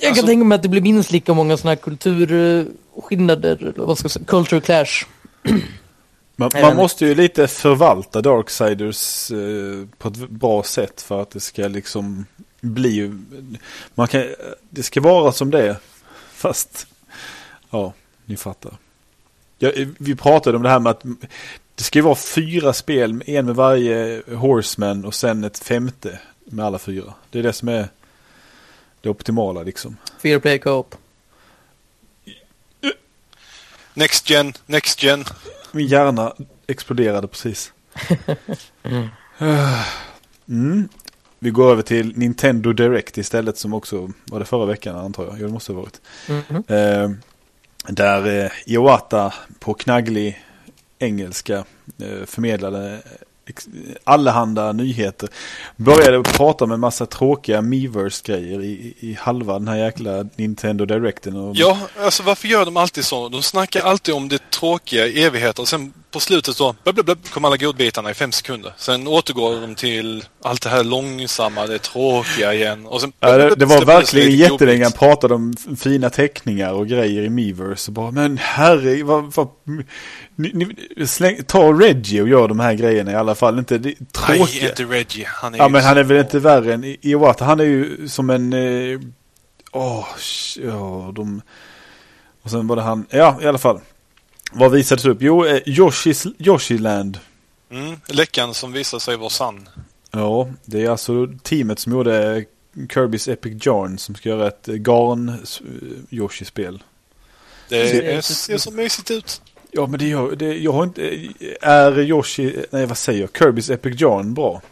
[0.02, 3.86] Jag Alltså- kan tänka mig att det blir minst lika många sådana här kulturskillnader, eller
[3.86, 5.06] vad ska jag säga, culture clash.
[6.36, 11.40] Man, man måste ju lite förvalta Darksiders eh, på ett bra sätt för att det
[11.40, 12.26] ska liksom
[12.60, 13.12] bli...
[13.94, 14.24] Man kan,
[14.70, 15.76] det ska vara som det är.
[16.32, 16.86] Fast,
[17.70, 17.92] ja,
[18.24, 18.72] ni fattar.
[19.58, 21.02] Ja, vi pratade om det här med att
[21.74, 26.64] det ska ju vara fyra spel, en med varje Horseman och sen ett femte med
[26.64, 27.14] alla fyra.
[27.30, 27.88] Det är det som är
[29.02, 29.96] det optimala liksom.
[30.22, 30.94] Fear Play Co-op.
[33.94, 35.24] next gen, next gen.
[35.72, 36.34] Min hjärna
[36.66, 37.72] exploderade precis.
[40.48, 40.88] Mm.
[41.38, 45.40] Vi går över till Nintendo Direct istället som också var det förra veckan antar jag.
[45.40, 46.00] Ja, det måste ha varit.
[46.28, 46.64] Mhm.
[46.68, 47.10] Eh,
[47.92, 50.44] där eh, Iwata på knagglig
[50.98, 51.64] engelska
[51.98, 53.02] eh, förmedlade
[54.04, 55.28] allehanda nyheter.
[55.76, 61.36] Började prata med massa tråkiga Miiverse-grejer i, i halva den här jäkla Nintendo Directen.
[61.36, 63.28] Och, Ja, alltså varför gör de alltid så?
[63.28, 66.74] De snackar alltid om det tråkiga i evigheter och sen på slutet så
[67.30, 68.72] kommer alla godbitarna i fem sekunder.
[68.76, 72.86] Sen återgår de till allt det här långsamma, det tråkiga igen.
[72.86, 77.22] Och sen, Ja, det, det var verkligen jättelänge han pratade om fina teckningar och grejer
[77.22, 77.90] i Miiverse.
[77.90, 79.48] Bara, men herre, vad, vad,
[80.34, 80.52] ni,
[80.96, 83.58] ni, släng, ta Reggie och gör de här grejerna i alla fall.
[83.58, 83.88] Inte det,
[84.28, 84.68] Nej, tråkiga.
[84.68, 85.26] inte Reggie.
[85.28, 87.44] Han är Ja men han är väl inte värre än Iwata.
[87.44, 88.52] Han är ju som en...
[88.52, 89.00] eh,
[89.72, 91.42] Åh, sh- ja de...
[92.42, 93.80] Och sen var det han, ja i alla fall.
[94.54, 95.18] Vad visades upp?
[95.20, 97.18] Jo, eh, Yoshi's, Yoshiland.
[97.70, 99.68] Mm, läckan som visar sig vara sann.
[100.10, 102.44] Ja, det är alltså teamet som gjorde
[102.74, 105.28] Kirby's Epic Yarn som ska göra ett eh, garn
[106.10, 106.80] eh.
[107.68, 109.42] Det Ser- är, ser så mysigt ut.
[109.70, 111.02] Ja men det gör, det, jag har inte,
[111.60, 114.62] är Yoshi, nej vad säger jag, Kirby's Epic Yarn bra?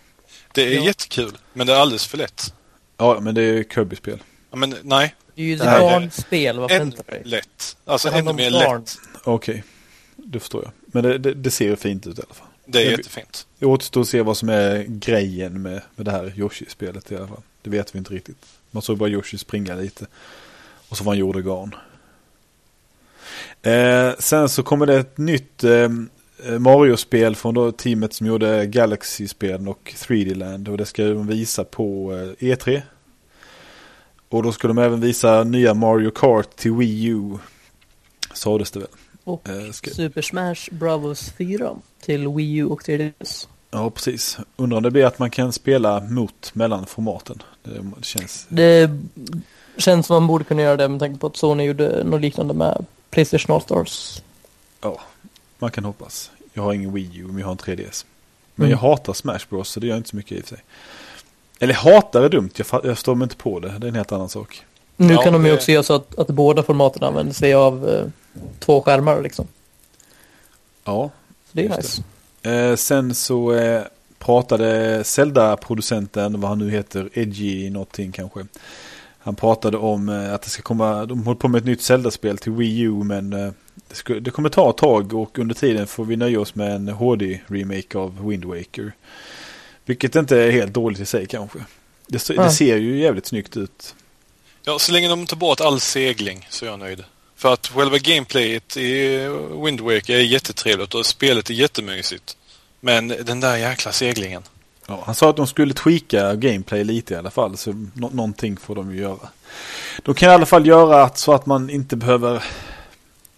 [0.54, 0.82] Det är Ja.
[0.82, 2.54] jättekul, men det är alldeles för lätt.
[2.96, 4.18] Ja men det är Kirby-spel.
[4.50, 7.22] Ja, men nej, Det är ju ett barnspel, vad väntar dig?
[7.24, 7.76] lätt.
[7.84, 8.80] Alltså ännu mer barn.
[8.80, 8.98] lätt.
[9.24, 9.64] Okej,
[10.16, 10.72] det förstår jag.
[10.86, 12.46] Men det, det, det ser fint ut i alla fall.
[12.66, 13.46] Det är Jag- jättefint.
[13.58, 17.26] Det återstår att se vad som är grejen med, med det här Yoshi-spelet i alla
[17.26, 17.42] fall.
[17.62, 18.46] Det vet vi inte riktigt.
[18.70, 20.06] Man såg bara Yoshi springa lite.
[20.88, 21.74] Och så var han gjorde garn.
[23.62, 25.88] Eh, sen så kommer det ett nytt eh,
[26.58, 30.68] Mario-spel från då teamet som gjorde Galaxy-spelen och 3D-land.
[30.68, 32.82] Och det ska de visa på eh, E3.
[34.28, 37.38] Och då ska de även visa nya Mario Kart till Wii U.
[38.34, 38.88] Sades det väl.
[39.24, 43.48] Och Eh, ska, Super Smash Bros 4 till Wii U och 3DS.
[43.70, 44.38] Ja, precis.
[44.56, 47.42] Undrar om det blir att man kan spela mot mellan formaten.
[47.62, 48.46] Det, känns...
[48.48, 48.90] Det
[49.76, 52.54] känns som man borde kunna göra det med tanke på att Sony gjorde något liknande
[52.54, 54.22] med Playstation All-Stars.
[54.80, 55.00] Ja,
[55.58, 56.30] man kan hoppas.
[56.52, 58.04] Jag har ingen Wii U, men jag har en 3DS.
[58.54, 58.70] Men Mm.
[58.70, 60.64] jag hatar Smash Bros, så det gör inte så mycket i och för sig.
[61.58, 63.68] Eller hatar är dumt, jag, jag står mig inte på det.
[63.78, 64.64] Det är en helt annan sak.
[65.00, 67.54] Nu Ja, kan de ju det- också göra så att, att båda formaten använder sig
[67.54, 68.04] av eh,
[68.58, 69.46] två skärmar liksom.
[70.84, 71.10] Ja.
[71.44, 72.02] Så det är nice.
[72.42, 73.82] Eh, sen så eh,
[74.18, 78.46] pratade Zelda-producenten, vad han nu heter, Edgy någonting kanske.
[79.18, 82.38] Han pratade om eh, att det ska komma, de håller på med ett nytt Zelda-spel
[82.38, 83.50] till Wii U men eh,
[83.88, 86.74] det, ska, det kommer ta ett tag och under tiden får vi nöja oss med
[86.76, 88.92] en HD-remake av Wind Waker.
[89.84, 91.58] Vilket inte är helt dåligt i sig kanske.
[92.06, 93.94] Det, det ser ju jävligt snyggt ut.
[94.64, 97.04] Ja, så länge de tar bort all segling så är jag nöjd.
[97.36, 99.18] För att själva gameplayet i
[99.64, 102.36] Wind Waker är jättetrevligt och spelet är jättemysigt.
[102.80, 104.42] Men den där jäkla seglingen.
[104.86, 107.56] Ja, han sa att de skulle tweaka gameplay lite i alla fall.
[107.56, 109.28] Så nå- någonting får de ju göra.
[110.02, 112.44] De kan i alla fall göra att, så att man inte behöver...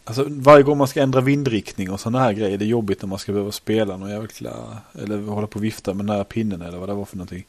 [0.05, 2.59] Alltså varje gång man ska ändra vindriktning och sådana här grejer.
[2.59, 4.79] Det är jobbigt när man ska behöva spela någon jävla...
[5.03, 7.45] Eller hålla på och vifta med den här pinnen eller vad det var för någonting.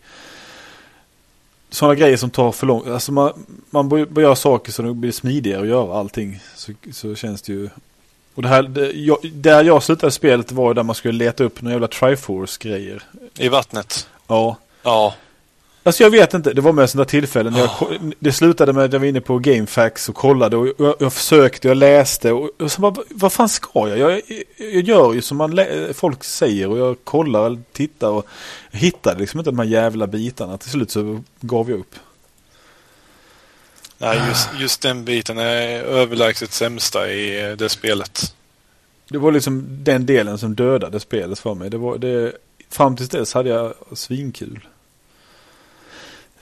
[1.73, 2.87] Sådana grejer som tar för lång...
[2.87, 6.39] Alltså man, man bör göra saker så det blir smidigare att göra allting.
[6.55, 7.69] Så, så känns det ju
[8.35, 11.61] Och det här, det, jag, där jag slutade spelet var där man skulle leta upp
[11.61, 13.03] några jävla Triforce-grejer.
[13.37, 14.07] I vattnet.
[14.27, 14.57] Ja.
[14.83, 15.13] Ja.
[15.85, 17.55] Alltså jag vet inte, det var med sådana tillfällen.
[17.55, 17.87] Jag, Ah.
[18.19, 21.67] det slutade med att jag var inne på GameFAQs och kollade och jag, jag försökte,
[21.67, 23.97] jag läste och, och så bara, vad fan ska jag?
[23.97, 24.21] Jag,
[24.57, 25.59] jag gör ju som man
[25.93, 28.27] folk säger och jag kollar och tittar och
[28.71, 30.57] hittade liksom inte de här jävla bitarna.
[30.57, 31.95] Till slut så gav jag upp.
[33.97, 38.35] Nej, just, just den biten är överlägset sämsta i eh, det spelet.
[39.09, 41.69] Det var liksom den delen som dödade spelet för mig.
[41.69, 42.33] Det var, det,
[42.69, 44.67] fram tills dess hade jag svinkul.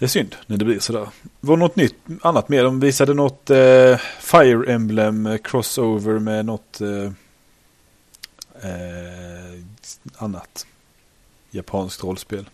[0.02, 1.08] Det är synd när det blir sådär.
[1.40, 2.64] Var något nytt, annat mer?
[2.64, 7.12] De visade något eh, Fire Emblem crossover med något eh,
[8.70, 9.60] eh,
[10.16, 10.66] annat
[11.52, 12.50] japanskt rollspel.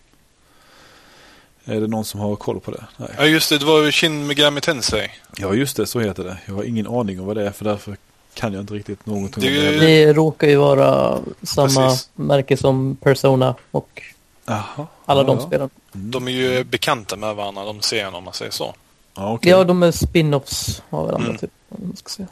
[1.64, 2.84] Är det någon som har koll på det?
[2.96, 3.08] Nej.
[3.18, 3.58] Ja, just det.
[3.58, 5.10] Det var ju Shin Megami Tensei.
[5.36, 5.86] Ja, just det.
[5.86, 6.38] Så heter det.
[6.46, 7.96] Jag har ingen aning om vad det är för därför
[8.34, 10.04] kan jag inte riktigt någonting Det om det.
[10.04, 12.10] Det råkar ju vara samma Precis.
[12.14, 14.02] märke som Persona och
[14.48, 14.86] Jaha.
[15.04, 15.46] alla de ja.
[15.46, 15.70] spelen.
[15.92, 18.74] De är ju bekanta med varandra, de serierna om man säger så.
[19.14, 19.50] Ja, okej.
[19.50, 21.38] Ja, de är spin-offs av varandra Mm.
[21.38, 21.50] typ.
[21.68, 22.28] om man ska säga.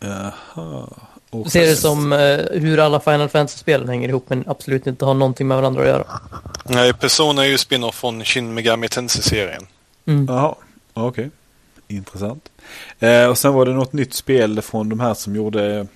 [0.00, 0.86] Jaha.
[1.30, 5.04] Och- Du ser det som eh, hur alla Final Fantasy-spelen hänger ihop men absolut inte
[5.04, 6.04] har någonting med varandra att göra.
[6.64, 9.66] Nej, Persona är ju spin-off från Shin Megami Tensei-serien.
[10.06, 10.26] Mm.
[10.28, 10.54] Jaha,
[10.94, 11.30] okej.
[11.88, 12.48] Intressant.
[12.98, 15.86] Eh, och sen var det något nytt spel från de här som gjorde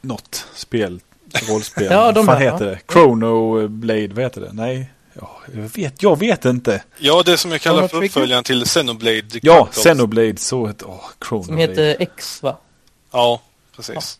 [0.00, 1.00] något spel,
[1.48, 1.84] rollspel.
[1.90, 2.70] Ja, de vad heter ja.
[2.70, 2.78] det?
[2.92, 4.50] Chrono Blade, vad heter det?
[4.52, 4.90] Nej,
[5.20, 6.82] ja, jag, vet, jag vet inte.
[6.98, 9.68] Ja, det som jag kallar för uppföljaren till Xenoblade Ja.
[9.72, 12.58] Xenoblade, så heter oh, Chrono Som heter X va?
[13.10, 13.42] Ja,
[13.76, 14.18] precis.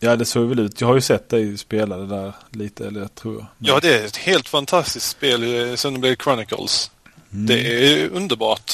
[0.00, 0.80] Ja, det såg väl ut.
[0.80, 3.46] Jag har ju sett dig spela det där lite, eller tror jag.
[3.58, 6.90] Ja, det är ett helt fantastiskt spel, eh, Xenoblade Chronicles.
[7.32, 7.46] Mm.
[7.46, 7.60] Det
[7.92, 8.72] är underbart.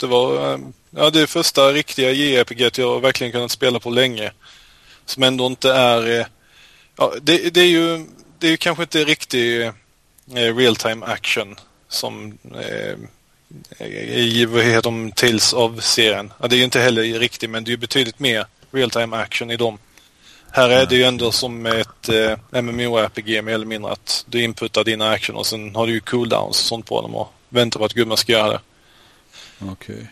[0.00, 0.58] Det var eh,
[0.90, 4.32] ja, det är första riktiga JRPG jag verkligen kunnat spela på länge.
[5.06, 6.20] Som ändå inte är...
[6.20, 6.26] eh,
[6.98, 8.06] Ja, det, det är ju
[8.38, 9.72] det är ju kanske inte riktig eh,
[10.34, 11.56] real time action
[11.88, 12.98] som eh,
[14.16, 16.32] i vad heter de, Tales of-serien.
[16.40, 19.16] Ja, det är ju inte heller riktigt men det är ju betydligt mer real time
[19.16, 19.78] action i dem.
[20.50, 24.84] Här är det ju ändå som ett eh, MMORPG mer eller mindre att du inputtar
[24.84, 27.84] dina action och sen har du ju cooldowns och sånt på dem och väntar på
[27.84, 28.60] att gubben ska göra det.
[29.70, 30.06] Okej.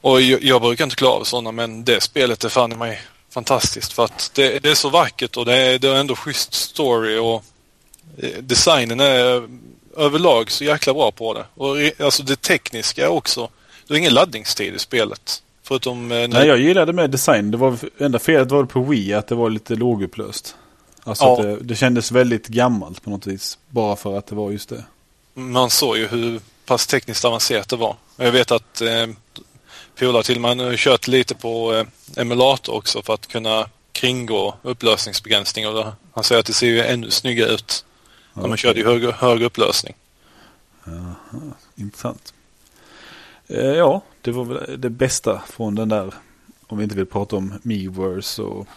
[0.00, 3.00] Och jag, jag brukar inte klara av sådana men det spelet är fan i mig
[3.30, 6.54] fantastiskt för att det, det är så vackert och det är, det är ändå schysst
[6.54, 7.40] story och eh,
[8.40, 9.48] designen är
[9.96, 11.44] överlag så jäkla bra på det.
[11.54, 13.48] Och alltså det tekniska också.
[13.86, 15.42] Det är ingen laddningstid i spelet.
[15.62, 17.50] Förutom eh, när Nej, jag gillade med design.
[17.50, 20.56] Det var enda felet var på Wii att det var lite lågupplöst.
[21.04, 21.42] Alltså Ja.
[21.42, 23.58] det, det kändes väldigt gammalt på något vis.
[23.68, 24.84] Bara för att det var just det.
[25.34, 27.96] man såg ju hur pass tekniskt avancerat det var.
[28.16, 29.06] Jag vet att eh,
[29.98, 31.86] polare till mig har kört lite på eh,
[32.22, 35.68] emulator också för att kunna kringgå upplösningsbegränsning.
[35.68, 37.84] Och då, han säger att det ser ju ännu snyggare ut
[38.34, 39.94] när man körde i hög, hög upplösning.
[41.76, 42.34] Intressant.
[43.46, 46.14] Eh, ja, det var väl det bästa från den där.
[46.66, 48.68] Om vi inte vill prata om Miiverse och...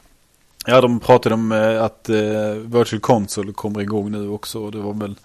[0.66, 4.72] Ja, de pratade om eh, att eh, Virtual Console kommer igång nu också.
[4.72, 5.16] Det var väl...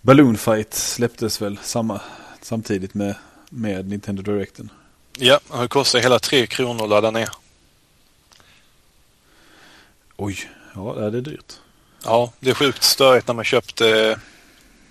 [0.00, 2.00] Balloon Fight släpptes väl samma,
[2.40, 3.14] samtidigt med,
[3.48, 4.70] med Nintendo Directen.
[5.18, 7.28] Ja, det kostar hela tre kronor att ladda ner.
[10.16, 10.38] Oj,
[10.74, 11.60] ja det är dyrt.
[12.04, 14.16] Ja, det är sjukt störigt när man köpte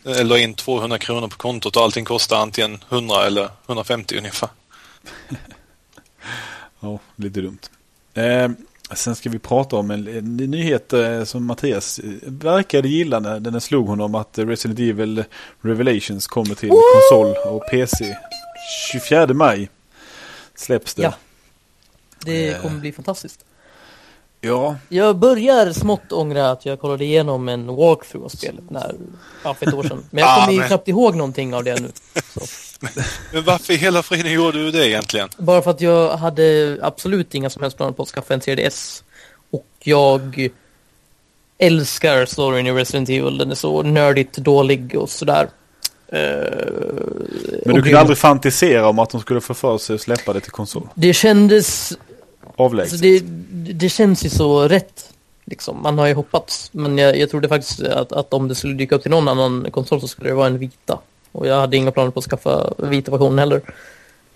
[0.06, 4.50] eh, la in 200 kronor på kontot och allting kostar antingen 100 eller 150 ungefär.
[6.84, 7.60] Ja, lite dumt.
[8.14, 8.50] Eh,
[8.96, 13.40] sen ska vi prata om en, en nyhet eh, som Mattias eh, verkade gilla när
[13.40, 15.24] den slog honom att eh, Resident Evil
[15.62, 18.18] Revelations kommer till konsol och PC.
[18.92, 19.70] 24 maj
[20.56, 21.02] släpps det.
[21.04, 21.14] Ja.
[22.26, 22.62] Det Eh.
[22.62, 23.46] kommer bli fantastiskt.
[24.44, 28.96] Ja, Jag börjar smått ångra att jag kollade igenom en walkthrough av spelet när,
[29.44, 30.06] ja, för ett år sedan.
[30.10, 31.92] Men jag Ah, kommer ju men- knappt ihåg någonting av det nu.
[32.34, 32.42] Så.
[33.34, 35.30] Men varför i hela friden gjorde du det egentligen?
[35.38, 39.04] Bara för att jag hade absolut inga som helst planer på att skaffa en 3DS.
[39.52, 40.50] Och jag
[41.58, 43.38] älskar storyn i Resident Evil.
[43.38, 45.50] Den är så nördigt dålig och sådär.
[46.08, 46.20] Eh,
[47.66, 50.40] men du kunde aldrig fantisera om att de skulle få för sig att släppa det
[50.40, 50.88] till konsol.
[50.96, 51.94] Det kändes
[52.56, 52.94] Avlägset.
[52.94, 53.20] Alltså det,
[53.74, 55.14] det känns ju så rätt.
[55.46, 55.82] Liksom.
[55.84, 56.70] Man har ju hoppats.
[56.74, 59.68] Men jag, jag trodde faktiskt att, att om det skulle dyka upp till någon annan
[59.72, 61.00] konsol så skulle det vara en vita.
[61.32, 63.62] Och jag hade inga planer på att skaffa vita versionen heller.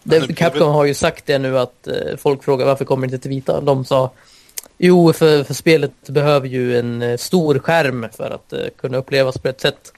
[0.04, 3.22] Det Capcom har ju sagt det nu att eh, folk frågar varför kommer det inte
[3.22, 3.62] till vita.
[3.62, 4.12] De sa
[4.78, 9.38] Jo, för, för spelet behöver ju en eh, stor skärm för att eh, kunna upplevas
[9.38, 9.94] på ett sätt.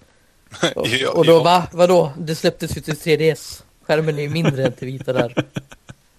[0.75, 1.43] Och, och då, ja.
[1.43, 1.67] va?
[1.71, 2.11] Vadå?
[2.17, 3.63] Det släpptes ju till 3DS.
[3.87, 5.35] Skärmen är ju mindre än till vita där.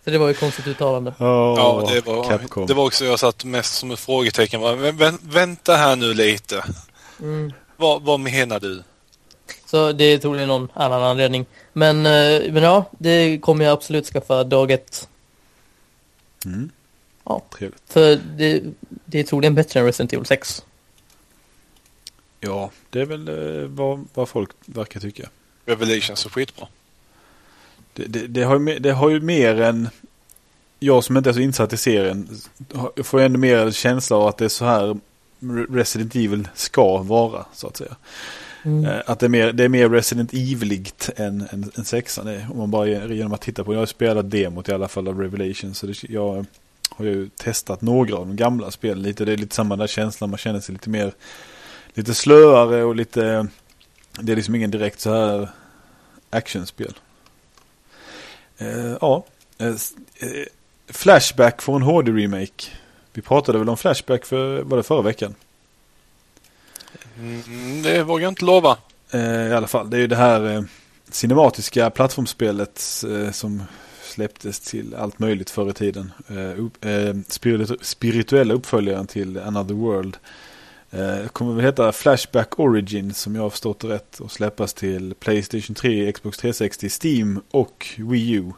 [0.09, 1.14] Så det var ju konstigt uttalande.
[1.18, 2.66] Ja, det var, Capcom.
[2.66, 4.61] det var också jag satt mest som ett frågetecken.
[4.96, 6.64] Vä, vänta här nu lite.
[7.20, 7.52] Mm.
[7.76, 8.82] Vad, vad menar du?
[9.66, 11.46] Så det är troligen någon annan anledning.
[11.72, 15.09] Men, eh, men ja, det kommer jag absolut skaffa dag ett.
[16.44, 16.70] Mm.
[17.24, 17.42] Ja.
[17.59, 17.82] Trevligt.
[17.86, 18.62] För det,
[19.04, 20.64] det är troligen bättre än Resident Evil 6.
[22.40, 25.28] Ja, det är väl eh, vad, vad folk verkar tycka.
[25.64, 26.68] Revelations är skitbra.
[27.99, 29.88] Det, det, det, har det har ju mer än...
[30.80, 32.28] Jag som inte är så insatt i serien
[33.03, 34.96] får ännu mer känsla av att det är så här
[35.40, 37.96] Re- Resident Evil ska vara, så att säga.
[38.62, 38.84] Mm.
[38.84, 42.26] Eh, Att det är mer, det är mer Resident Eviligt än, än, än sexan.
[42.28, 43.74] är, Om man bara genom att titta på.
[43.74, 45.74] Jag har spelat demot i alla fall av Revelation.
[45.74, 46.46] Så det, jag
[46.90, 49.24] har ju testat några av de gamla spelen lite.
[49.24, 50.30] Det är lite samma där känslan.
[50.30, 51.12] Man känner sig lite mer
[51.94, 53.46] lite slöare och lite
[54.20, 55.51] det är liksom ingen direkt så här
[56.30, 56.94] actionspel.
[58.59, 59.24] Eh, ja,
[59.59, 60.44] eh, eh,
[60.88, 62.70] Flashback får en HD-remake.
[63.12, 65.34] Vi pratade väl om Flashback för, var det förra veckan?
[67.18, 68.76] Mm, det vågar jag inte lova.
[69.48, 70.64] I alla fall, det är ju det här
[71.11, 73.62] cinematiska plattformspelet eh, som
[74.02, 76.12] släpptes till allt möjligt förr i tiden.
[77.80, 80.16] Spirituella uppföljaren till Another World.
[80.91, 85.14] Eh, kommer väl heta Flashback Origin som jag har förstått det rätt och släppas till
[85.14, 88.53] Playstation 3, Xbox 360, Steam och Wii U.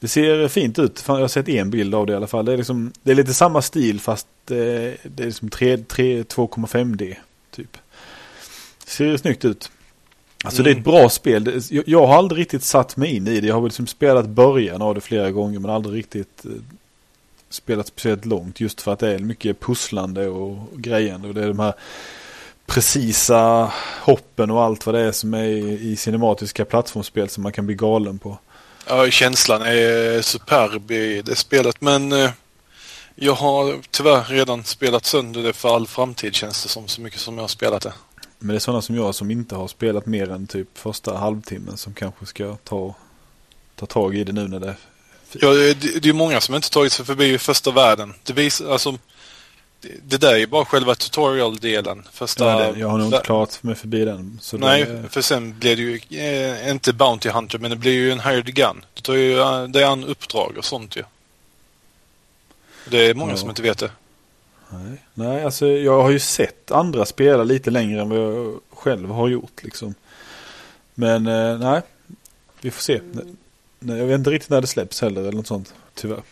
[0.00, 1.04] Det ser fint ut.
[1.06, 2.44] Jag har sett en bild av det i alla fall.
[2.44, 6.22] Det är, liksom, det är lite samma stil fast eh, det är liksom 3, 3,
[6.22, 7.14] 2,5D
[7.50, 7.76] typ.
[8.86, 9.70] Ser snyggt ut.
[10.44, 11.44] Alltså det är ett bra spel.
[11.44, 13.46] Det- Jag, jag har aldrig riktigt satt mig in i det.
[13.46, 16.50] Jag har väl liksom spelat början av det flera gånger men aldrig riktigt eh,
[17.50, 18.60] spelat speciellt långt.
[18.60, 21.28] Just för att det är mycket pusslande och grejande.
[21.28, 21.74] Och det är de här
[22.68, 27.66] precisa hoppen och allt vad det är som är i, cinematiska plattformsspel som man kan
[27.66, 28.38] bli galen på.
[28.86, 32.30] Ja, känslan är superb i det spelet men eh,
[33.14, 37.20] jag har tyvärr redan spelat sönder det för all framtid känns det som så mycket
[37.20, 37.92] som jag har spelat det.
[38.38, 41.76] Men det är sådana som jag som inte har spelat mer än typ första halvtimmen
[41.76, 42.94] som kanske ska ta,
[43.74, 44.76] ta tag i det nu när det
[45.32, 48.14] Ja, det, det är många som inte tagit sig förbi första världen.
[48.22, 48.98] Det visar, alltså,
[49.80, 52.08] det, det där är bara själva tutorial-delen.
[52.12, 52.44] Första...
[52.50, 54.40] Ja, det, jag har nog inte klarat mig förbi den.
[54.52, 58.12] Nej, det, för sen blir det ju eh, inte Bounty Hunter men det blir ju
[58.12, 58.84] en hired gun.
[58.94, 61.02] Det tar ju eh, det är an uppdrag och sånt ju.
[62.90, 63.36] Det är många Ja.
[63.36, 63.90] som inte vet det.
[64.70, 69.10] nej, nej, alltså jag har ju sett andra spela lite längre än vad jag själv
[69.10, 69.94] har gjort liksom.
[70.94, 71.80] Men eh, nej,
[72.60, 73.00] vi får se.
[73.78, 76.22] Nej, jag vet inte riktigt när det släpps heller eller något sånt, tyvärr.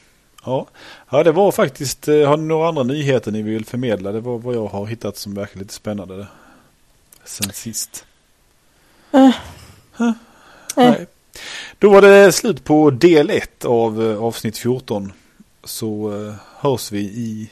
[0.44, 0.66] Ja,
[1.10, 4.12] ja det var faktiskt, eh, har ni några andra nyheter ni vill förmedla?
[4.12, 6.26] Det var vad jag har hittat som verkar lite spännande.
[7.24, 8.04] Sen sist.
[9.12, 9.30] Eh.
[9.92, 10.12] Huh?
[10.76, 11.06] Nej.
[11.78, 15.12] Då var det slut på del 1 av eh, avsnitt 14.
[15.64, 17.50] Så eh, hörs vi i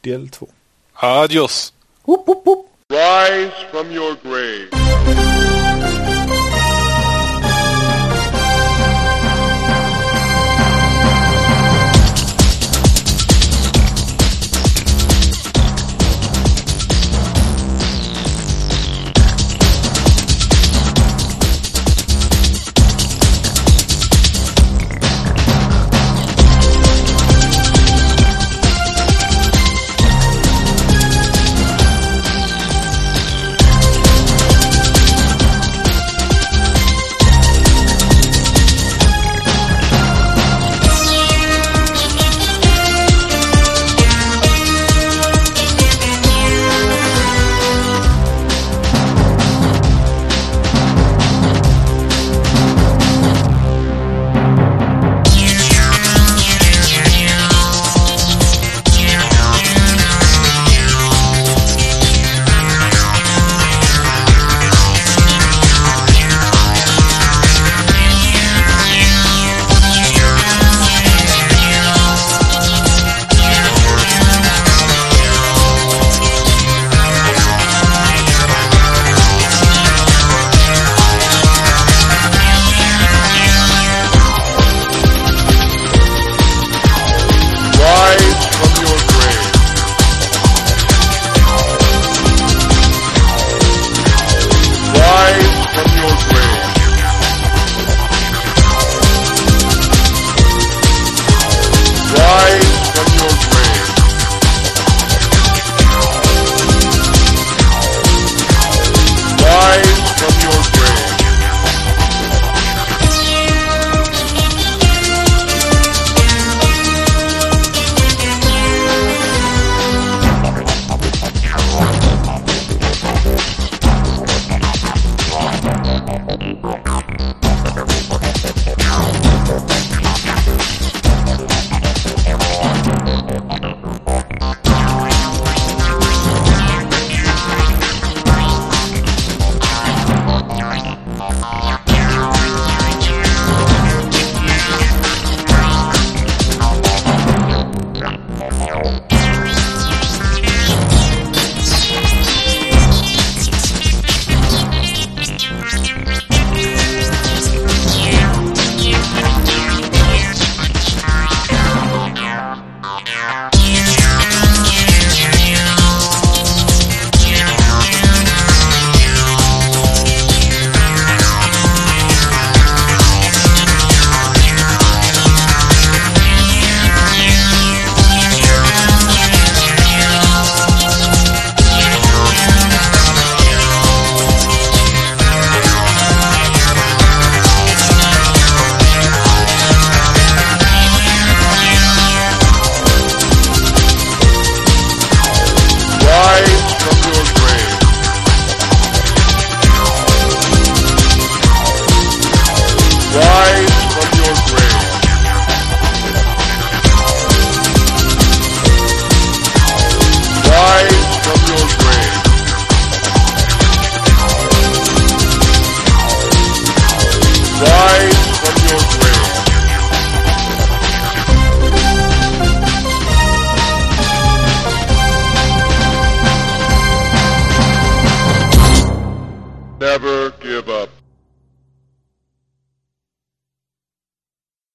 [0.00, 0.48] del 2.
[0.94, 1.72] Adios!
[2.04, 2.66] Whoop, whoop, whoop.
[2.90, 5.71] Rise from your grave.